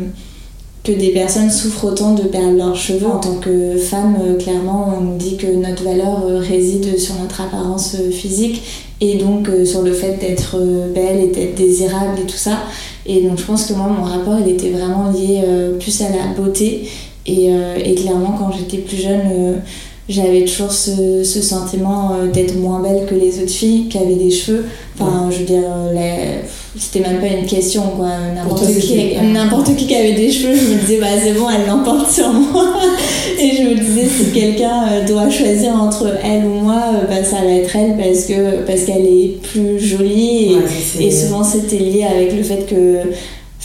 que 0.83 0.91
des 0.91 1.09
personnes 1.09 1.49
souffrent 1.49 1.85
autant 1.85 2.13
de 2.13 2.23
perdre 2.23 2.57
leurs 2.57 2.75
cheveux. 2.75 3.07
En 3.07 3.19
tant 3.19 3.35
que 3.35 3.77
femme, 3.77 4.17
euh, 4.21 4.37
clairement, 4.37 4.93
on 4.97 5.01
nous 5.01 5.17
dit 5.17 5.37
que 5.37 5.47
notre 5.47 5.83
valeur 5.83 6.25
réside 6.39 6.97
sur 6.99 7.15
notre 7.15 7.41
apparence 7.41 7.95
physique 8.11 8.63
et 8.99 9.15
donc 9.15 9.49
sur 9.65 9.81
le 9.81 9.93
fait 9.93 10.17
d'être 10.19 10.57
belle 10.93 11.19
et 11.19 11.27
d'être 11.27 11.55
désirable 11.55 12.19
et 12.21 12.25
tout 12.25 12.37
ça. 12.37 12.59
Et 13.05 13.21
donc 13.21 13.37
je 13.37 13.43
pense 13.43 13.65
que 13.65 13.73
moi, 13.73 13.87
mon 13.87 14.03
rapport, 14.03 14.37
il 14.39 14.51
était 14.51 14.69
vraiment 14.69 15.11
lié 15.11 15.41
plus 15.79 16.01
à 16.01 16.09
la 16.09 16.33
beauté. 16.37 16.87
Et, 17.25 17.49
et 17.83 17.95
clairement, 17.95 18.35
quand 18.37 18.51
j'étais 18.57 18.77
plus 18.77 18.97
jeune, 18.97 19.61
j'avais 20.09 20.43
toujours 20.43 20.71
ce, 20.71 21.23
ce 21.23 21.41
sentiment 21.41 22.13
euh, 22.13 22.27
d'être 22.27 22.55
moins 22.57 22.81
belle 22.81 23.05
que 23.05 23.15
les 23.15 23.41
autres 23.41 23.51
filles 23.51 23.87
qui 23.87 23.97
avaient 23.97 24.15
des 24.15 24.31
cheveux. 24.31 24.65
Enfin, 24.99 25.29
je 25.31 25.39
veux 25.39 25.45
dire, 25.45 25.63
euh, 25.65 26.41
c'était 26.77 27.07
même 27.07 27.19
pas 27.19 27.27
une 27.27 27.45
question, 27.45 27.83
quoi. 27.95 28.09
N'importe 28.35 28.65
qui, 28.79 29.15
n'importe 29.21 29.75
qui 29.75 29.87
qui 29.87 29.95
avait 29.95 30.13
des 30.13 30.31
cheveux, 30.31 30.55
je 30.55 30.73
me 30.73 30.79
disais, 30.79 30.99
bah 30.99 31.07
c'est 31.21 31.33
bon, 31.33 31.47
elle 31.49 31.67
l'emporte 31.67 32.11
sur 32.11 32.31
moi. 32.31 32.65
Et 33.39 33.51
je 33.55 33.61
me 33.63 33.75
disais, 33.75 34.07
si 34.07 34.31
quelqu'un 34.31 34.87
euh, 34.91 35.05
doit 35.05 35.29
choisir 35.29 35.75
entre 35.75 36.07
elle 36.23 36.45
ou 36.45 36.63
moi, 36.63 36.81
bah, 37.07 37.23
ça 37.23 37.37
va 37.37 37.51
être 37.51 37.75
elle 37.75 37.95
parce 37.97 38.25
que 38.25 38.65
parce 38.65 38.83
qu'elle 38.83 39.05
est 39.05 39.41
plus 39.41 39.79
jolie. 39.79 40.57
Et, 40.99 41.07
et 41.07 41.11
souvent, 41.11 41.43
c'était 41.43 41.77
lié 41.77 42.05
avec 42.09 42.35
le 42.35 42.43
fait 42.43 42.65
que 42.65 43.11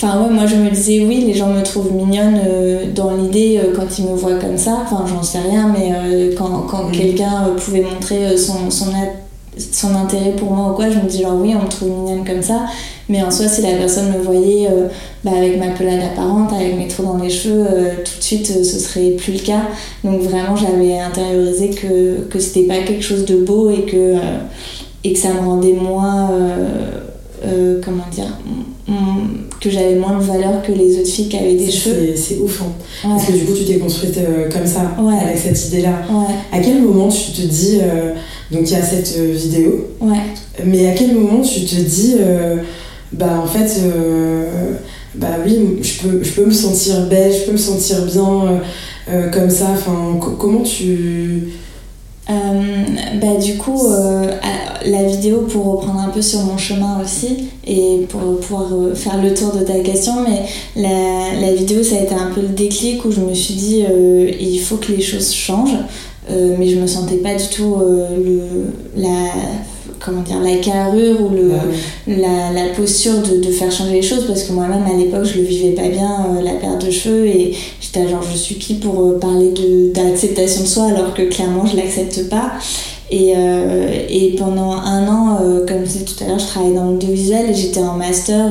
Enfin 0.01 0.23
ouais, 0.23 0.31
moi 0.31 0.47
je 0.47 0.55
me 0.55 0.71
disais 0.71 1.05
oui, 1.05 1.25
les 1.27 1.35
gens 1.35 1.49
me 1.49 1.61
trouvent 1.61 1.93
mignonne 1.93 2.41
euh, 2.47 2.85
dans 2.95 3.17
l'idée 3.17 3.59
euh, 3.59 3.75
quand 3.75 3.99
ils 3.99 4.05
me 4.05 4.15
voient 4.15 4.39
comme 4.39 4.57
ça. 4.57 4.79
Enfin 4.85 5.05
j'en 5.09 5.25
sais 5.25 5.41
rien, 5.41 5.75
mais 5.77 5.93
euh, 5.93 6.35
quand, 6.39 6.67
quand 6.71 6.85
mm. 6.85 6.93
quelqu'un 6.93 7.47
pouvait 7.57 7.81
montrer 7.81 8.37
son, 8.39 8.71
son, 8.71 8.93
son, 9.59 9.95
intérêt 9.95 10.33
pour 10.33 10.51
moi 10.53 10.71
ou 10.71 10.75
quoi, 10.75 10.91
je 10.91 10.99
me 10.99 11.09
dis 11.09 11.23
genre 11.23 11.37
oui, 11.41 11.55
on 11.59 11.65
me 11.65 11.69
trouve 11.69 11.89
mignonne 11.91 12.25
comme 12.25 12.43
ça. 12.43 12.67
Mais 13.09 13.23
en 13.23 13.31
soi, 13.31 13.49
si 13.49 13.63
la 13.63 13.73
personne 13.73 14.13
me 14.13 14.19
voyait 14.19 14.69
bah, 15.25 15.31
avec 15.37 15.59
ma 15.59 15.69
pelade 15.69 16.01
apparente, 16.13 16.53
avec 16.53 16.77
mes 16.77 16.89
trous 16.89 17.05
dans 17.05 17.17
les 17.17 17.31
cheveux, 17.31 17.67
tout 18.05 18.19
de 18.19 18.23
suite 18.23 18.47
ce 18.47 18.79
serait 18.79 19.13
plus 19.13 19.33
le 19.33 19.39
cas. 19.39 19.63
Donc 20.05 20.21
vraiment 20.21 20.57
j'avais 20.57 20.99
intériorisé 20.99 21.71
que, 21.71 22.21
que 22.29 22.39
c'était 22.39 22.67
pas 22.67 22.79
quelque 22.79 23.03
chose 23.03 23.25
de 23.25 23.37
beau 23.37 23.71
et 23.71 23.83
que, 23.83 24.17
et 25.05 25.13
que 25.13 25.19
ça 25.19 25.33
me 25.33 25.41
rendait 25.41 25.73
moins... 25.73 26.31
comment 27.83 28.05
dire 28.11 28.29
que 29.61 29.71
j'avais 29.71 29.97
moins 29.97 30.19
de 30.19 30.23
valeur 30.23 30.63
que 30.63 30.73
les 30.73 30.99
autres 31.01 31.09
filles 31.09 31.29
qui 31.29 31.37
avaient 31.37 31.55
des 31.55 31.71
cheveux. 31.71 32.15
C'est 32.15 32.39
ouf, 32.39 32.63
hein. 32.63 32.73
Parce 33.03 33.27
que 33.27 33.33
du 33.33 33.45
coup, 33.45 33.55
tu 33.55 33.65
t'es 33.65 33.79
construite 33.79 34.17
euh, 34.19 34.49
comme 34.51 34.67
ça, 34.67 34.95
avec 35.21 35.39
cette 35.39 35.69
idée-là. 35.69 36.03
À 36.53 36.61
quel 36.61 36.83
moment 36.83 37.09
tu 37.09 37.33
te 37.33 37.47
dis. 37.47 37.81
Euh, 38.53 38.57
donc, 38.57 38.71
il 38.71 38.73
y 38.73 38.77
a 38.77 38.83
cette 38.83 39.15
euh, 39.19 39.33
vidéo. 39.33 39.89
Mais 40.65 40.89
à 40.89 40.93
quel 40.93 41.15
moment 41.15 41.43
tu 41.43 41.65
te 41.65 41.77
dis. 41.77 42.17
bah, 43.13 43.43
en 43.43 43.47
fait. 43.47 43.81
bah 45.15 45.37
oui, 45.45 45.79
je 45.83 46.01
peux, 46.01 46.23
je 46.23 46.33
peux 46.33 46.47
me 46.47 46.53
sentir 46.53 47.07
belle, 47.07 47.33
je 47.33 47.47
peux 47.47 47.53
me 47.53 47.57
sentir 47.57 48.05
bien 48.07 48.61
comme 49.33 49.51
ça. 49.51 49.69
Enfin, 49.73 50.19
comment 50.39 50.63
tu 50.63 51.49
euh, 52.31 52.85
bah, 53.21 53.37
du 53.43 53.57
coup, 53.57 53.87
euh, 53.87 54.31
la 54.85 55.03
vidéo 55.05 55.47
pour 55.51 55.65
reprendre 55.65 56.01
un 56.01 56.11
peu 56.11 56.21
sur 56.21 56.41
mon 56.41 56.59
chemin 56.59 57.01
aussi 57.03 57.49
et 57.67 58.07
pour 58.09 58.39
pouvoir 58.41 58.67
euh, 58.75 58.95
faire 58.95 59.23
le 59.23 59.33
tour 59.33 59.55
de 59.55 59.65
ta 59.65 59.79
question, 59.81 60.13
mais 60.23 60.45
la, 60.77 61.41
la, 61.41 61.55
vidéo 61.55 61.83
ça 61.83 61.97
a 61.97 62.01
été 62.01 62.15
un 62.15 62.31
peu 62.35 62.43
le 62.43 62.49
déclic 62.49 63.03
où 63.07 63.11
je 63.11 63.21
me 63.21 63.33
suis 63.33 63.55
dit 63.55 63.85
il 64.41 64.61
faut 64.61 64.77
que 64.77 64.93
les 64.93 65.01
choses 65.01 65.33
changent, 65.33 65.79
mais 66.31 66.69
je 66.69 66.79
me 66.79 66.87
sentais 66.87 67.17
pas 67.17 67.35
du 67.35 67.49
tout 67.49 67.77
le, 67.81 68.41
la 68.97 69.31
comment 70.01 70.23
dire, 70.23 70.41
la 70.41 70.57
carrure 70.57 71.21
ou 71.21 71.31
le, 71.31 71.51
la, 72.07 72.53
la, 72.53 72.69
posture 72.75 73.21
de, 73.23 73.41
de, 73.45 73.51
faire 73.51 73.71
changer 73.71 73.95
les 73.95 74.03
choses 74.03 74.27
parce 74.27 74.45
que 74.45 74.53
moi-même 74.53 74.85
à 74.85 74.97
l'époque 74.97 75.25
je 75.25 75.39
le 75.39 75.45
vivais 75.45 75.73
pas 75.73 75.89
bien 75.89 76.41
la 76.43 76.53
perte 76.53 76.85
de 76.85 76.91
cheveux 76.91 77.27
et 77.27 77.55
j'étais 77.81 78.09
genre 78.09 78.23
je 78.23 78.37
suis 78.37 78.57
qui 78.57 78.75
pour 78.75 79.01
euh, 79.01 79.19
parler 79.19 79.53
d'acceptation 79.95 80.63
de, 80.63 80.67
soi 80.67 80.85
alors 80.87 81.15
que 81.15 81.23
clairement 81.23 81.67
je 81.67 81.77
l'accepte 81.77 82.29
pas. 82.29 82.53
Et, 83.11 83.33
euh, 83.35 84.05
et, 84.11 84.37
pendant 84.37 84.73
un 84.73 85.09
an 85.09 85.39
euh, 85.41 85.65
comme 85.67 85.79
je 85.79 85.93
disais 85.93 86.05
tout 86.05 86.23
à 86.23 86.27
l'heure 86.27 86.39
je 86.39 86.47
travaillais 86.47 86.75
dans 86.75 86.91
l'audiovisuel 86.91 87.49
et 87.49 87.55
j'étais 87.55 87.81
en 87.81 87.95
master 87.95 88.51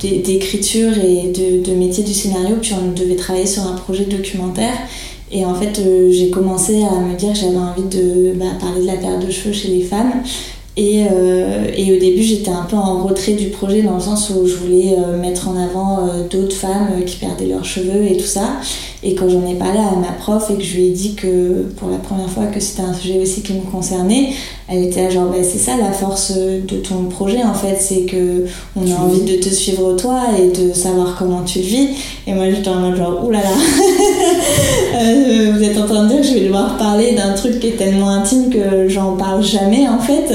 d'écriture 0.00 0.92
et 0.96 1.30
de, 1.30 1.62
de, 1.62 1.74
métier 1.74 2.02
du 2.02 2.14
scénario 2.14 2.56
puis 2.62 2.72
on 2.72 2.92
devait 2.98 3.16
travailler 3.16 3.44
sur 3.44 3.64
un 3.64 3.74
projet 3.74 4.06
documentaire 4.06 4.72
et 5.32 5.44
en 5.44 5.54
fait, 5.54 5.80
j'ai 6.10 6.30
commencé 6.30 6.82
à 6.82 7.00
me 7.00 7.16
dire 7.16 7.32
que 7.32 7.38
j'avais 7.38 7.56
envie 7.56 7.88
de 7.88 8.34
bah, 8.34 8.44
parler 8.60 8.82
de 8.82 8.86
la 8.86 8.96
perte 8.96 9.24
de 9.24 9.30
cheveux 9.30 9.52
chez 9.52 9.68
les 9.68 9.82
femmes. 9.82 10.22
Et, 10.76 11.04
euh, 11.10 11.66
et, 11.76 11.94
au 11.94 11.98
début, 11.98 12.22
j'étais 12.22 12.50
un 12.50 12.64
peu 12.64 12.76
en 12.76 13.04
retrait 13.04 13.34
du 13.34 13.48
projet 13.48 13.82
dans 13.82 13.94
le 13.94 14.00
sens 14.00 14.30
où 14.30 14.46
je 14.46 14.54
voulais 14.54 14.96
euh, 14.96 15.18
mettre 15.18 15.48
en 15.48 15.56
avant 15.56 16.06
euh, 16.06 16.26
d'autres 16.30 16.56
femmes 16.56 17.04
qui 17.04 17.16
perdaient 17.16 17.46
leurs 17.46 17.64
cheveux 17.64 18.04
et 18.04 18.16
tout 18.16 18.24
ça. 18.24 18.56
Et 19.04 19.16
quand 19.16 19.28
j'en 19.28 19.44
ai 19.48 19.54
parlé 19.54 19.80
à 19.80 19.96
ma 19.96 20.12
prof 20.12 20.48
et 20.50 20.54
que 20.54 20.62
je 20.62 20.76
lui 20.76 20.86
ai 20.86 20.90
dit 20.90 21.14
que 21.14 21.66
pour 21.76 21.90
la 21.90 21.96
première 21.96 22.30
fois 22.30 22.44
que 22.46 22.60
c'était 22.60 22.82
un 22.82 22.94
sujet 22.94 23.18
aussi 23.20 23.42
qui 23.42 23.52
me 23.54 23.62
concernait, 23.62 24.28
elle 24.68 24.84
était 24.84 25.10
genre 25.10 25.26
bah, 25.26 25.38
c'est 25.42 25.58
ça 25.58 25.72
la 25.76 25.90
force 25.90 26.32
de 26.32 26.76
ton 26.76 27.06
projet 27.06 27.42
en 27.42 27.52
fait 27.52 27.76
c'est 27.80 28.02
que 28.02 28.46
on 28.76 28.88
a 28.90 28.94
envie 28.94 29.22
de 29.22 29.42
te 29.42 29.48
suivre 29.48 29.96
toi 29.96 30.20
et 30.38 30.56
de 30.56 30.72
savoir 30.72 31.16
comment 31.18 31.42
tu 31.42 31.58
vis. 31.58 31.88
Et 32.28 32.32
moi 32.32 32.48
j'étais 32.48 32.68
en 32.68 32.76
mode 32.76 32.96
genre 32.96 33.24
oulala 33.26 33.48
euh, 34.94 35.52
vous 35.52 35.62
êtes 35.64 35.78
en 35.78 35.86
train 35.86 36.04
de 36.04 36.08
dire 36.10 36.20
que 36.20 36.26
je 36.28 36.34
vais 36.34 36.44
devoir 36.44 36.76
parler 36.76 37.16
d'un 37.16 37.32
truc 37.32 37.58
qui 37.58 37.68
est 37.68 37.76
tellement 37.76 38.10
intime 38.10 38.50
que 38.50 38.88
j'en 38.88 39.16
parle 39.16 39.42
jamais 39.42 39.88
en 39.88 39.98
fait 39.98 40.32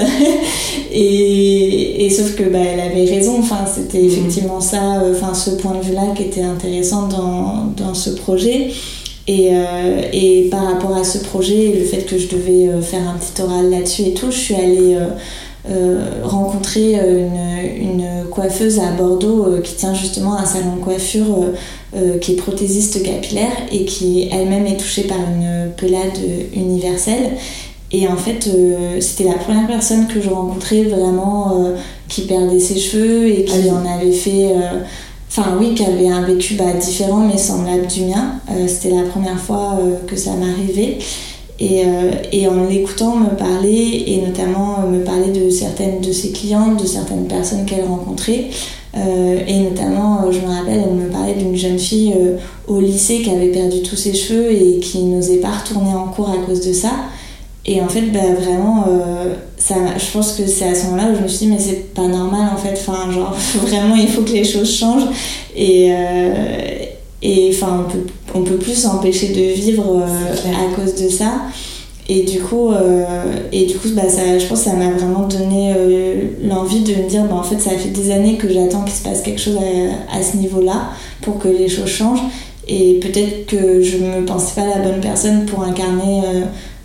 et, 0.99 2.05
et, 2.05 2.09
sauf 2.09 2.35
que 2.35 2.43
bah, 2.43 2.59
elle 2.59 2.79
avait 2.79 3.05
raison 3.05 3.37
enfin 3.39 3.65
c'était 3.67 3.99
mhm. 3.99 4.05
effectivement 4.05 4.59
ça 4.59 5.01
euh, 5.01 5.13
enfin 5.15 5.33
ce 5.33 5.51
point 5.51 5.75
de 5.75 5.83
vue 5.83 5.93
là 5.93 6.13
qui 6.15 6.23
était 6.23 6.41
intéressant 6.41 7.07
dans, 7.07 7.65
dans 7.77 7.93
ce 7.93 8.09
projet 8.11 8.71
et, 9.27 9.49
euh, 9.51 10.01
et, 10.13 10.47
par 10.49 10.63
rapport 10.63 10.95
à 10.95 11.03
ce 11.03 11.17
projet 11.17 11.73
le 11.77 11.83
fait 11.83 12.03
que 12.03 12.17
je 12.17 12.29
devais 12.29 12.69
euh, 12.69 12.81
faire 12.81 13.01
un 13.09 13.17
petit 13.17 13.41
oral 13.41 13.69
là-dessus 13.69 14.03
et 14.03 14.13
tout, 14.13 14.31
je 14.31 14.37
suis 14.37 14.55
allée 14.55 14.97
euh, 15.69 16.21
rencontrer 16.23 16.93
une, 16.93 17.89
une, 17.89 18.07
coiffeuse 18.31 18.79
à 18.79 18.91
Bordeaux 18.91 19.59
qui 19.63 19.75
tient 19.75 19.93
justement 19.93 20.37
un 20.37 20.45
salon 20.45 20.75
de 20.77 20.81
coiffure 20.81 21.39
qui 22.21 22.33
est 22.33 22.35
prothésiste 22.35 23.01
capillaire 23.01 23.51
et 23.71 23.83
qui 23.83 24.29
elle-même 24.31 24.67
est 24.67 24.77
touchée 24.77 25.03
par 25.03 25.17
une 25.17 25.71
pelade 25.75 26.19
universelle. 26.53 27.31
Et 27.91 28.07
en 28.07 28.17
fait, 28.17 28.49
c'était 28.99 29.29
la 29.29 29.35
première 29.35 29.65
personne 29.65 30.07
que 30.07 30.19
je 30.19 30.29
rencontrais 30.29 30.83
vraiment 30.83 31.73
qui 32.09 32.23
perdait 32.23 32.59
ses 32.59 32.77
cheveux 32.77 33.29
et 33.29 33.45
qui 33.45 33.69
ah 33.69 33.75
en 33.75 33.97
avait 33.97 34.11
fait 34.11 34.53
enfin 35.29 35.57
oui, 35.59 35.73
qui 35.73 35.83
avait 35.83 36.09
un 36.09 36.23
vécu 36.23 36.55
bah, 36.55 36.73
différent 36.73 37.19
mais 37.19 37.37
semblable 37.37 37.87
du 37.87 38.05
mien. 38.05 38.35
Euh, 38.49 38.67
c'était 38.67 38.95
la 38.95 39.03
première 39.03 39.39
fois 39.39 39.77
euh, 39.79 39.95
que 40.07 40.15
ça 40.15 40.31
m'arrivait. 40.31 40.97
Et, 41.59 41.83
euh, 41.85 42.11
et, 42.31 42.47
en 42.47 42.65
l'écoutant 42.65 43.15
me 43.15 43.35
parler, 43.35 44.03
et 44.05 44.21
notamment 44.21 44.81
me 44.87 45.03
parler 45.03 45.31
de 45.31 45.49
certaines 45.49 46.01
de 46.01 46.11
ses 46.11 46.31
clientes, 46.31 46.79
de 46.79 46.85
certaines 46.85 47.27
personnes 47.27 47.65
qu'elle 47.65 47.85
rencontrait. 47.85 48.49
et 48.95 49.59
notamment, 49.59 50.31
je 50.31 50.39
me 50.39 50.47
rappelle, 50.47 50.83
elle 50.87 50.95
me 50.95 51.09
parlait 51.09 51.33
d'une 51.33 51.55
jeune 51.55 51.79
fille 51.79 52.13
au 52.67 52.79
lycée 52.79 53.21
qui 53.23 53.31
avait 53.31 53.51
perdu 53.51 53.81
tous 53.81 53.95
ses 53.95 54.13
cheveux 54.13 54.51
et 54.51 54.79
qui 54.79 54.99
n'osait 54.99 55.37
pas 55.37 55.49
retourner 55.49 55.93
en 55.95 56.07
cours 56.09 56.29
à 56.29 56.37
cause 56.45 56.61
de 56.61 56.73
ça. 56.73 56.91
Et 57.69 57.81
en 57.81 57.89
fait, 57.89 58.01
bah, 58.13 58.19
vraiment, 58.39 58.85
euh, 58.87 59.33
ça, 59.57 59.75
je 59.97 60.11
pense 60.11 60.33
que 60.33 60.47
c'est 60.47 60.69
à 60.69 60.73
ce 60.73 60.85
moment-là 60.85 61.09
où 61.11 61.15
je 61.17 61.21
me 61.21 61.27
suis 61.27 61.45
dit, 61.45 61.51
mais 61.51 61.59
c'est 61.59 61.93
pas 61.93 62.07
normal 62.07 62.49
en 62.53 62.57
fait. 62.57 62.71
Enfin, 62.71 63.11
genre, 63.11 63.35
vraiment, 63.61 63.95
il 63.95 64.07
faut 64.07 64.21
que 64.21 64.31
les 64.31 64.45
choses 64.45 64.73
changent. 64.73 65.09
Et, 65.53 65.89
euh, 65.91 66.85
et 67.21 67.51
enfin, 67.53 67.85
on 67.85 67.91
peut, 67.91 68.05
on 68.35 68.43
peut 68.43 68.55
plus 68.55 68.73
s'empêcher 68.75 69.29
de 69.29 69.53
vivre 69.53 69.83
euh, 69.85 70.51
à 70.53 70.75
cause 70.75 70.95
de 70.95 71.09
ça. 71.09 71.41
Et 72.09 72.23
du 72.23 72.39
coup, 72.39 72.71
et 73.51 73.65
du 73.65 73.75
coup 73.75 73.89
bah, 73.89 74.07
ça, 74.07 74.39
je 74.39 74.45
pense 74.45 74.63
que 74.63 74.69
ça 74.69 74.75
m'a 74.77 74.91
vraiment 74.91 75.27
donné 75.27 75.73
l'envie 76.41 76.79
de 76.79 76.95
me 76.95 77.09
dire, 77.09 77.25
bah, 77.25 77.35
en 77.35 77.43
fait, 77.43 77.59
ça 77.59 77.71
fait 77.71 77.89
des 77.89 78.11
années 78.11 78.37
que 78.37 78.47
j'attends 78.47 78.85
qu'il 78.85 78.93
se 78.93 79.03
passe 79.03 79.21
quelque 79.21 79.41
chose 79.41 79.57
à, 79.57 80.17
à 80.17 80.23
ce 80.23 80.37
niveau-là 80.37 80.91
pour 81.21 81.37
que 81.37 81.49
les 81.49 81.67
choses 81.67 81.89
changent. 81.89 82.23
Et 82.69 83.01
peut-être 83.01 83.47
que 83.47 83.81
je 83.81 83.97
me 83.97 84.23
pensais 84.25 84.55
pas 84.55 84.65
la 84.65 84.77
bonne 84.77 85.01
personne 85.01 85.45
pour 85.45 85.63
incarner 85.63 86.21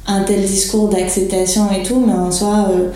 un 0.06 0.22
tel 0.22 0.42
discours 0.42 0.88
d'acceptation 0.88 1.68
et 1.72 1.82
tout, 1.82 2.02
mais 2.04 2.12
en 2.12 2.30
soi, 2.30 2.68
euh, 2.70 2.88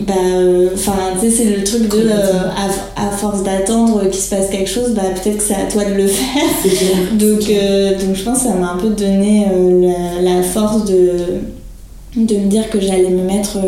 bah, 0.00 0.12
euh, 0.16 0.70
enfin, 0.74 0.92
tu 1.20 1.28
sais, 1.28 1.30
c'est 1.30 1.56
le 1.56 1.64
truc 1.64 1.88
de, 1.88 2.08
euh, 2.08 2.50
à, 2.96 3.10
force 3.10 3.42
d'attendre 3.42 4.02
qu'il 4.10 4.20
se 4.20 4.30
passe 4.30 4.50
quelque 4.50 4.70
chose, 4.70 4.90
bah, 4.90 5.02
peut-être 5.14 5.38
que 5.38 5.42
c'est 5.42 5.54
à 5.54 5.66
toi 5.70 5.84
de 5.84 5.94
le 5.94 6.06
faire. 6.06 6.42
donc, 7.12 7.38
donc, 7.38 8.14
je 8.14 8.22
pense 8.22 8.38
que 8.38 8.48
ça 8.48 8.54
m'a 8.54 8.72
un 8.72 8.76
peu 8.76 8.90
donné 8.90 9.46
la, 10.22 10.42
force 10.42 10.84
de, 10.84 11.10
de 12.16 12.36
me 12.36 12.46
dire 12.46 12.70
que 12.70 12.80
j'allais 12.80 13.10
me 13.10 13.22
mettre, 13.22 13.58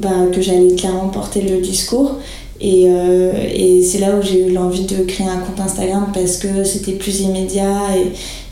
bah, 0.00 0.08
que 0.32 0.40
j'allais 0.40 0.74
clairement 0.74 1.08
porter 1.08 1.42
le 1.42 1.60
discours. 1.60 2.16
Et, 2.62 2.84
et 2.84 3.82
c'est 3.82 4.00
là 4.00 4.10
où 4.16 4.22
j'ai 4.22 4.48
eu 4.48 4.52
l'envie 4.52 4.84
de 4.84 5.02
créer 5.04 5.26
un 5.26 5.38
compte 5.38 5.58
Instagram 5.58 6.08
parce 6.12 6.36
que 6.36 6.62
c'était 6.62 6.92
plus 6.92 7.20
immédiat 7.20 7.78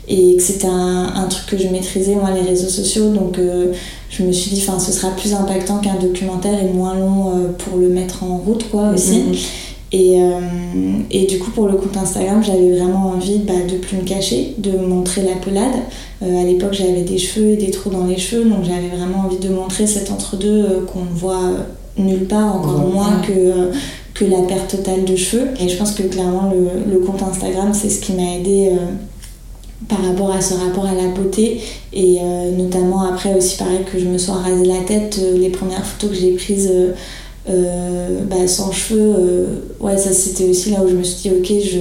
et, 0.09 0.35
que 0.35 0.41
c'était 0.41 0.67
un, 0.67 1.13
un, 1.15 1.27
truc 1.27 1.45
que 1.45 1.57
je 1.57 1.67
maîtrisais 1.67 2.15
moi 2.15 2.31
les 2.31 2.41
réseaux 2.41 2.67
sociaux. 2.67 3.09
Donc 3.13 3.37
euh, 3.37 3.73
je 4.09 4.23
me 4.23 4.31
suis 4.31 4.51
dit 4.51 4.63
enfin 4.67 4.79
ce 4.79 4.91
sera 4.91 5.11
plus 5.11 5.33
impactant 5.33 5.79
qu'un 5.79 5.95
documentaire 5.95 6.59
et 6.61 6.67
moins 6.67 6.95
long 6.95 7.29
euh, 7.29 7.51
pour 7.57 7.77
le 7.77 7.89
mettre 7.89 8.23
en 8.23 8.37
route 8.37 8.69
quoi 8.69 8.89
aussi. 8.93 9.19
Mhm. 9.19 9.35
et, 9.91 10.21
euh, 10.21 10.39
et 11.11 11.25
du 11.25 11.37
coup 11.39 11.51
pour 11.51 11.67
le 11.67 11.75
compte 11.75 11.95
Instagram 11.95 12.43
j'avais 12.43 12.77
vraiment 12.77 13.11
envie 13.11 13.39
bah, 13.39 13.53
de 13.69 13.77
plus 13.77 13.97
me 13.97 14.03
cacher 14.03 14.55
de 14.57 14.71
montrer 14.71 15.21
la 15.21 15.35
pelade 15.35 15.79
à 16.21 16.43
l'époque 16.43 16.73
j'avais 16.73 17.01
des 17.01 17.17
cheveux 17.17 17.49
et 17.49 17.57
des 17.57 17.71
trous 17.71 17.89
dans 17.89 18.05
les 18.05 18.17
cheveux 18.17 18.43
donc 18.43 18.63
j'avais 18.63 18.89
vraiment 18.95 19.25
envie 19.25 19.39
de 19.39 19.49
montrer 19.49 19.87
cet 19.87 20.11
entre-deux 20.11 20.85
qu'on 20.91 21.05
ne 21.05 21.17
voit 21.17 21.51
nulle 21.97 22.25
part 22.25 22.55
encore 22.55 22.87
moins 22.87 23.21
que 23.25 23.71
que 24.13 24.25
la 24.25 24.41
perte 24.41 24.71
totale 24.71 25.05
de 25.05 25.15
cheveux. 25.15 25.47
Et 25.61 25.69
je 25.69 25.77
pense 25.77 25.91
que 25.93 26.03
clairement 26.03 26.51
le, 26.51 26.91
le 26.91 26.99
compte 26.99 27.23
Instagram 27.23 27.71
c'est 27.73 27.89
ce 27.89 28.01
qui 28.01 28.13
m'a 28.13 28.35
aidé 28.35 28.71
par 29.87 30.03
rapport 30.03 30.31
à 30.31 30.41
ce 30.41 30.55
rapport 30.55 30.85
à 30.85 30.93
la 30.93 31.07
beauté. 31.07 31.61
Et 31.93 32.17
euh, 32.21 32.51
notamment 32.51 33.03
après 33.03 33.33
aussi 33.35 33.57
pareil 33.57 33.79
que 33.91 33.99
je 33.99 34.05
me 34.05 34.17
sois 34.17 34.35
rasé 34.35 34.65
la 34.65 34.81
tête 34.81 35.19
euh, 35.21 35.37
les 35.37 35.49
premières 35.49 35.85
photos 35.85 36.11
que 36.11 36.15
j'ai 36.15 36.31
prises 36.33 36.71
euh, 37.49 38.19
bah, 38.29 38.47
sans 38.47 38.71
cheveux 38.71 39.63
ouais 39.79 39.97
ça 39.97 40.11
c'était 40.11 40.47
aussi 40.49 40.71
là 40.71 40.83
où 40.83 40.89
je 40.89 40.95
me 40.95 41.03
suis 41.03 41.29
dit 41.29 41.35
ok 41.35 41.63
je 41.63 41.79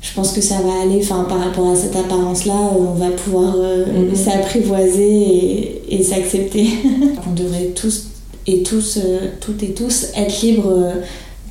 je 0.00 0.14
pense 0.14 0.32
que 0.32 0.40
ça 0.40 0.56
va 0.56 0.82
aller. 0.82 0.98
Enfin 1.00 1.24
par 1.28 1.38
rapport 1.38 1.70
à 1.70 1.76
cette 1.76 1.94
apparence 1.94 2.44
là 2.44 2.54
on 2.76 2.94
va 2.94 3.10
pouvoir 3.10 3.56
mm-hmm. 3.56 4.16
s'apprivoiser 4.16 5.12
et, 5.12 5.94
et 5.94 6.02
s'accepter. 6.02 6.66
On 7.30 7.34
devrait 7.34 7.70
tous 7.74 8.08
et 8.48 8.64
tous 8.64 8.98
toutes 9.40 9.62
et 9.62 9.72
tous 9.72 10.06
être 10.16 10.42
libres 10.42 10.94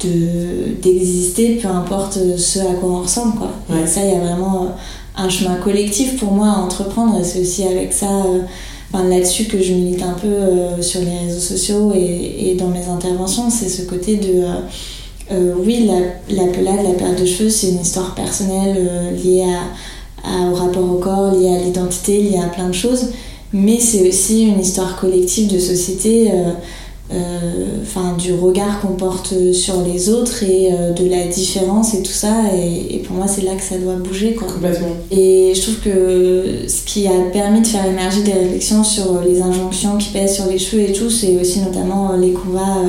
de 0.04 0.74
d'exister 0.82 1.56
peu 1.56 1.70
importe 1.70 2.20
ce 2.36 2.60
à 2.60 2.74
quoi 2.74 2.90
on 2.90 3.02
ressemble 3.04 3.38
quoi. 3.38 3.52
Et 3.82 3.88
ça 3.88 4.02
il 4.04 4.12
y 4.12 4.16
a 4.16 4.20
vraiment 4.20 4.76
un 5.22 5.30
chemin 5.30 5.56
collectif 5.56 6.18
pour 6.18 6.32
moi 6.32 6.48
à 6.48 6.58
entreprendre 6.58 7.20
et 7.20 7.24
c'est 7.24 7.42
aussi 7.42 7.64
avec 7.64 7.94
ça 7.94 8.26
euh, 8.26 9.10
là-dessus 9.10 9.46
que 9.46 9.62
je 9.62 9.74
milite 9.74 10.04
un 10.04 10.14
peu 10.14 10.28
euh, 10.28 10.82
sur 10.82 11.02
les 11.02 11.28
réseaux 11.28 11.40
sociaux 11.40 11.94
et, 11.96 12.50
et 12.50 12.56
dans 12.56 12.70
mes 12.70 12.86
interventions 12.86 13.50
c'est 13.50 13.70
ce 13.70 13.84
côté 13.84 14.18
de 14.18 14.44
euh, 15.32 15.54
oui 15.64 15.88
la, 15.88 16.36
la 16.36 16.52
pelade 16.52 16.84
la 16.84 16.94
perte 16.94 17.22
de 17.22 17.26
cheveux 17.26 17.50
c'est 17.50 17.70
une 17.70 17.82
histoire 17.82 18.16
personnelle 18.16 19.16
liée 19.24 19.46
à, 20.24 20.50
au 20.50 20.56
rapport 20.56 20.84
au 20.84 20.98
corps 20.98 21.34
liée 21.34 21.56
à 21.56 21.60
l'identité 21.60 22.22
liée 22.22 22.40
à 22.44 22.48
plein 22.48 22.68
de 22.68 22.74
choses 22.74 23.12
mais 23.54 23.80
c'est 23.80 24.08
aussi 24.08 24.44
une 24.44 24.60
histoire 24.60 25.00
collective 25.00 25.52
de 25.54 25.60
société 25.60 26.32
enfin 27.82 28.16
du 28.18 28.34
regard 28.34 28.80
qu'on 28.80 28.94
porte 28.94 29.34
sur 29.54 29.82
les 29.82 30.10
autres 30.10 30.44
et 30.44 30.70
euh, 30.72 30.92
de 30.92 31.10
la 31.10 31.28
différence 31.28 31.94
et 31.94 32.02
tout 32.04 32.12
ça 32.12 32.44
et, 32.56 33.00
pour 33.00 33.16
moi 33.16 33.28
c'est 33.28 33.42
là 33.42 33.56
que 33.56 33.64
ça 33.64 33.78
doit 33.78 33.96
bouger 33.96 34.34
quoi. 34.34 34.48
Complètement. 34.48 34.96
Et 35.10 35.54
je 35.54 35.62
trouve 35.62 35.80
que 35.80 36.68
ce 36.68 36.84
qui 36.86 37.08
a 37.08 37.32
permis 37.34 37.62
de 37.62 37.68
faire 37.68 37.86
émerger 37.86 38.22
des 38.24 38.34
réflexions 38.34 38.84
sur 38.84 39.22
les 39.22 39.42
injonctions 39.42 39.98
qui 39.98 40.10
pèsent 40.10 40.36
sur 40.36 40.46
les 40.46 40.58
cheveux 40.58 40.84
et 40.84 40.94
tout 40.94 41.10
c'est 41.10 41.38
aussi 41.38 41.60
notamment 41.60 42.16
les 42.16 42.32
combats 42.32 42.82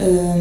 euh, 0.00 0.32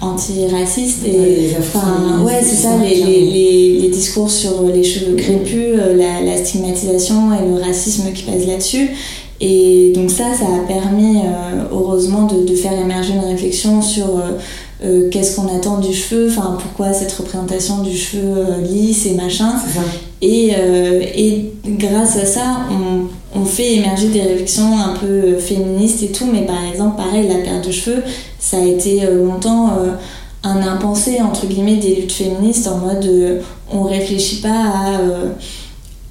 antiracistes 0.00 1.06
et 1.06 1.50
enfin 1.58 2.22
ouais 2.24 2.40
c'est 2.42 2.56
ça 2.56 2.76
les, 2.78 2.94
les, 2.94 3.78
les, 3.80 3.88
discours 3.88 4.30
sur 4.30 4.62
les 4.62 4.82
cheveux 4.82 5.14
crépus 5.14 5.76
la, 5.76 6.22
la 6.22 6.42
stigmatisation 6.42 7.32
et 7.34 7.46
le 7.46 7.62
racisme 7.62 8.12
qui 8.12 8.22
pèse 8.22 8.46
là-dessus 8.46 8.90
et 9.40 9.92
donc 9.94 10.10
ça, 10.10 10.34
ça 10.34 10.46
a 10.46 10.66
permis, 10.66 11.18
euh, 11.18 11.64
heureusement, 11.70 12.26
de, 12.26 12.44
de, 12.44 12.56
faire 12.56 12.72
émerger 12.72 13.14
une 13.14 13.24
réflexion 13.24 13.80
sur 13.80 14.06
euh, 14.06 14.38
euh 14.84 15.08
qu'est-ce 15.10 15.36
qu'on 15.36 15.54
attend 15.56 15.78
du 15.78 15.94
cheveu, 15.94 16.28
enfin 16.28 16.56
pourquoi 16.60 16.92
cette 16.92 17.12
représentation 17.12 17.82
du 17.82 17.96
cheveu 17.96 18.60
lisse 18.62 19.06
et 19.06 19.14
machin. 19.14 19.52
Et, 20.20 20.50
et, 20.50 21.52
grâce 21.64 22.16
à 22.16 22.26
ça, 22.26 22.66
on, 22.70 23.38
on, 23.38 23.44
fait 23.44 23.76
émerger 23.76 24.08
des 24.08 24.22
réflexions 24.22 24.76
un 24.76 24.94
peu 24.94 25.36
féministes 25.36 26.02
et 26.02 26.08
tout, 26.08 26.26
mais 26.32 26.42
par 26.42 26.64
exemple, 26.64 26.96
pareil, 26.96 27.28
la 27.28 27.36
perte 27.36 27.68
de 27.68 27.72
cheveux, 27.72 28.02
ça 28.40 28.56
a 28.56 28.64
été 28.64 29.02
longtemps 29.12 29.70
un 30.42 30.62
impensé, 30.66 31.20
entre 31.20 31.46
guillemets, 31.46 31.76
des 31.76 31.94
luttes 31.94 32.12
féministes 32.12 32.66
en 32.66 32.78
mode 32.78 33.40
on 33.72 33.82
réfléchit 33.82 34.40
pas 34.40 34.48
à 34.48 35.00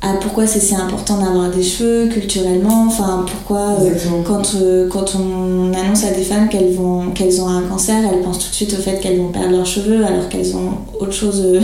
à 0.01 0.13
pourquoi 0.13 0.45
c'est 0.45 0.59
si 0.59 0.75
important 0.75 1.17
d'avoir 1.17 1.49
des 1.49 1.63
cheveux 1.63 2.07
culturellement, 2.07 2.85
enfin 2.87 3.25
pourquoi 3.27 3.77
euh, 3.81 3.89
quand, 4.25 4.53
euh, 4.55 4.87
quand 4.89 5.15
on 5.15 5.73
annonce 5.73 6.03
à 6.03 6.11
des 6.11 6.21
femmes 6.21 6.49
qu'elles 6.49 6.73
vont 6.73 7.09
qu'elles 7.15 7.41
ont 7.41 7.47
un 7.47 7.63
cancer, 7.63 7.95
elles 8.11 8.21
pensent 8.21 8.37
tout 8.37 8.49
de 8.49 8.55
suite 8.55 8.75
au 8.77 8.81
fait 8.81 8.99
qu'elles 8.99 9.17
vont 9.17 9.29
perdre 9.29 9.51
leurs 9.51 9.65
cheveux 9.65 10.05
alors 10.05 10.29
qu'elles 10.29 10.55
ont 10.55 10.73
autre 10.99 11.13
chose 11.13 11.41
euh, 11.45 11.59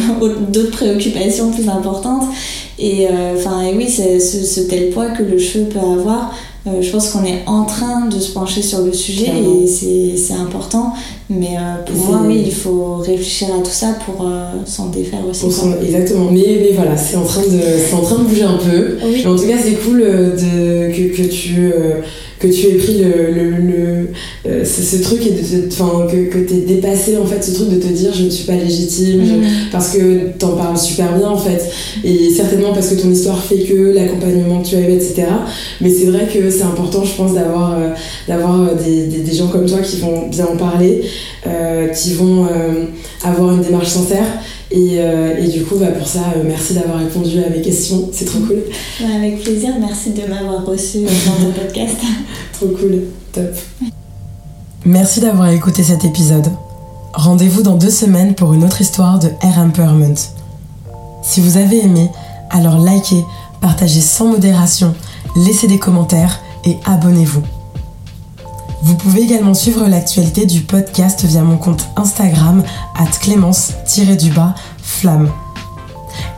d'autres 0.49 0.71
préoccupations 0.71 1.51
plus 1.51 1.69
importantes. 1.69 2.23
Et 2.79 3.07
enfin 3.37 3.61
et 3.61 3.75
oui 3.75 3.87
c'est 3.87 4.19
ce, 4.19 4.61
tel 4.61 4.89
poids 4.89 5.09
que 5.09 5.21
le 5.21 5.37
cheveu 5.37 5.65
peut 5.65 5.79
avoir. 5.79 6.33
Je 6.65 6.89
pense 6.89 7.09
qu'on 7.09 7.23
est 7.23 7.43
en 7.45 7.65
train 7.65 8.07
de 8.07 8.19
se 8.19 8.31
pencher 8.31 8.61
sur 8.61 8.81
le 8.81 8.93
sujet 8.93 9.31
et 9.63 9.67
c'est 10.17 10.33
important 10.33 10.93
Mais 11.35 11.57
euh, 11.57 11.83
pour 11.85 12.05
moi, 12.05 12.21
oui, 12.27 12.43
il 12.45 12.53
faut 12.53 12.97
réfléchir 12.97 13.47
à 13.47 13.63
tout 13.63 13.71
ça 13.71 13.97
pour 14.05 14.27
euh, 14.27 14.51
s'en 14.65 14.87
défaire 14.89 15.19
aussi. 15.27 15.45
exactement. 15.85 16.29
Mais, 16.31 16.59
mais 16.61 16.71
voilà, 16.73 16.95
c'est 16.95 17.15
en, 17.15 17.23
train 17.23 17.41
de, 17.41 17.95
en 17.95 18.01
train 18.01 18.19
de 18.19 18.23
bouger 18.23 18.43
un 18.43 18.57
peu. 18.57 18.97
Mais 19.11 19.25
en 19.25 19.35
tout 19.35 19.47
cas, 19.47 19.57
c'est 19.63 19.83
cool 19.83 19.99
de, 19.99 20.91
que, 20.91 21.15
que 21.15 21.27
tu 21.27 21.71
que 22.43 22.53
tu 22.53 22.67
aies 22.67 22.77
pris 22.77 22.97
le, 22.97 23.51
le, 23.51 24.09
euh, 24.45 24.65
ce, 24.65 24.97
truc 25.01 25.25
et 25.25 25.31
de, 25.31 25.67
enfin 25.71 26.05
que, 26.11 26.25
que 26.25 26.39
tu 26.45 26.55
aies 26.55 26.75
dépassé 26.75 27.15
en 27.17 27.25
fait 27.25 27.41
ce 27.41 27.53
truc 27.53 27.69
de 27.69 27.77
te 27.77 27.87
dire 27.87 28.11
je 28.13 28.25
ne 28.25 28.29
suis 28.29 28.45
pas 28.45 28.55
légitime 28.55 29.21
mm. 29.21 29.43
parce 29.71 29.91
que 29.91 30.37
tu 30.37 30.45
en 30.45 30.57
parles 30.57 30.77
super 30.77 31.17
bien 31.17 31.29
en 31.29 31.37
fait 31.37 31.71
et 32.03 32.29
certainement 32.31 32.73
parce 32.73 32.89
que 32.89 33.01
ton 33.01 33.09
histoire 33.09 33.41
fait 33.41 33.59
que 33.59 33.93
l'accompagnement 33.93 34.61
que 34.61 34.67
tu 34.67 34.75
as 34.75 34.81
eu 34.81 34.91
etc 34.91 35.23
mais 35.79 35.89
c'est 35.89 36.07
vrai 36.07 36.27
que 36.27 36.49
c'est 36.49 36.63
important 36.63 37.05
je 37.05 37.15
pense 37.15 37.33
d'avoir 37.33 37.79
euh, 37.79 37.89
d'avoir 38.27 38.75
des, 38.75 39.07
des, 39.07 39.19
des, 39.19 39.33
gens 39.33 39.47
comme 39.47 39.65
toi 39.65 39.79
qui 39.79 40.01
vont 40.01 40.27
bien 40.27 40.45
en 40.45 40.57
parler 40.57 41.01
euh, 41.01 41.07
qui 41.93 42.13
vont 42.13 42.47
avoir 43.23 43.51
une 43.53 43.61
démarche 43.61 43.89
sincère 43.89 44.25
et, 44.73 44.95
euh, 44.97 45.37
et, 45.37 45.47
du 45.49 45.63
coup, 45.63 45.75
bah, 45.77 45.91
pour 45.91 46.07
ça, 46.07 46.33
euh, 46.35 46.43
merci 46.43 46.73
d'avoir 46.73 46.97
répondu 46.97 47.43
à 47.43 47.49
mes 47.49 47.61
questions. 47.61 48.09
C'est 48.11 48.25
trop 48.25 48.39
cool. 48.39 48.63
avec 49.05 49.43
plaisir. 49.43 49.69
Merci 49.79 50.09
de 50.09 50.27
m'avoir 50.27 50.65
reçu 50.65 51.03
dans 51.03 51.45
ton 51.45 51.51
podcast. 51.51 51.97
trop 52.53 52.67
cool. 52.69 53.03
Top. 53.31 53.55
Merci 54.83 55.19
d'avoir 55.19 55.49
écouté 55.49 55.83
cet 55.83 56.05
épisode. 56.05 56.47
Rendez-vous 57.13 57.61
dans 57.61 57.75
deux 57.75 57.91
semaines 57.91 58.33
pour 58.33 58.55
une 58.55 58.63
autre 58.63 58.81
histoire 58.81 59.19
de 59.19 59.27
Air 59.43 59.59
Empowerment. 59.59 60.15
Si 61.21 61.39
vous 61.39 61.57
avez 61.57 61.83
aimé, 61.83 62.09
alors 62.49 62.79
likez, 62.79 63.23
partagez 63.61 64.01
sans 64.01 64.25
modération, 64.25 64.95
laissez 65.35 65.67
des 65.67 65.77
commentaires 65.77 66.41
et 66.65 66.77
abonnez-vous. 66.85 67.43
Vous 68.83 68.95
pouvez 68.95 69.21
également 69.21 69.53
suivre 69.53 69.87
l'actualité 69.87 70.45
du 70.45 70.59
podcast 70.59 71.23
via 71.23 71.41
mon 71.41 71.57
compte 71.57 71.87
Instagram 71.95 72.63
at 72.97 73.07
clémence-du-bas 73.21 74.55
flamme. 74.81 75.29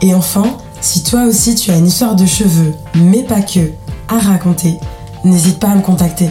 Et 0.00 0.14
enfin, 0.14 0.44
si 0.80 1.02
toi 1.02 1.24
aussi 1.24 1.56
tu 1.56 1.72
as 1.72 1.76
une 1.76 1.88
histoire 1.88 2.14
de 2.14 2.24
cheveux, 2.24 2.72
mais 2.94 3.24
pas 3.24 3.42
que, 3.42 3.72
à 4.08 4.18
raconter, 4.20 4.78
n'hésite 5.24 5.58
pas 5.58 5.70
à 5.70 5.74
me 5.74 5.82
contacter. 5.82 6.30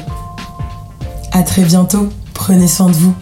A 1.34 1.44
très 1.44 1.64
bientôt, 1.64 2.08
prenez 2.34 2.70
soin 2.70 2.88
de 2.88 2.94
vous. 2.94 3.14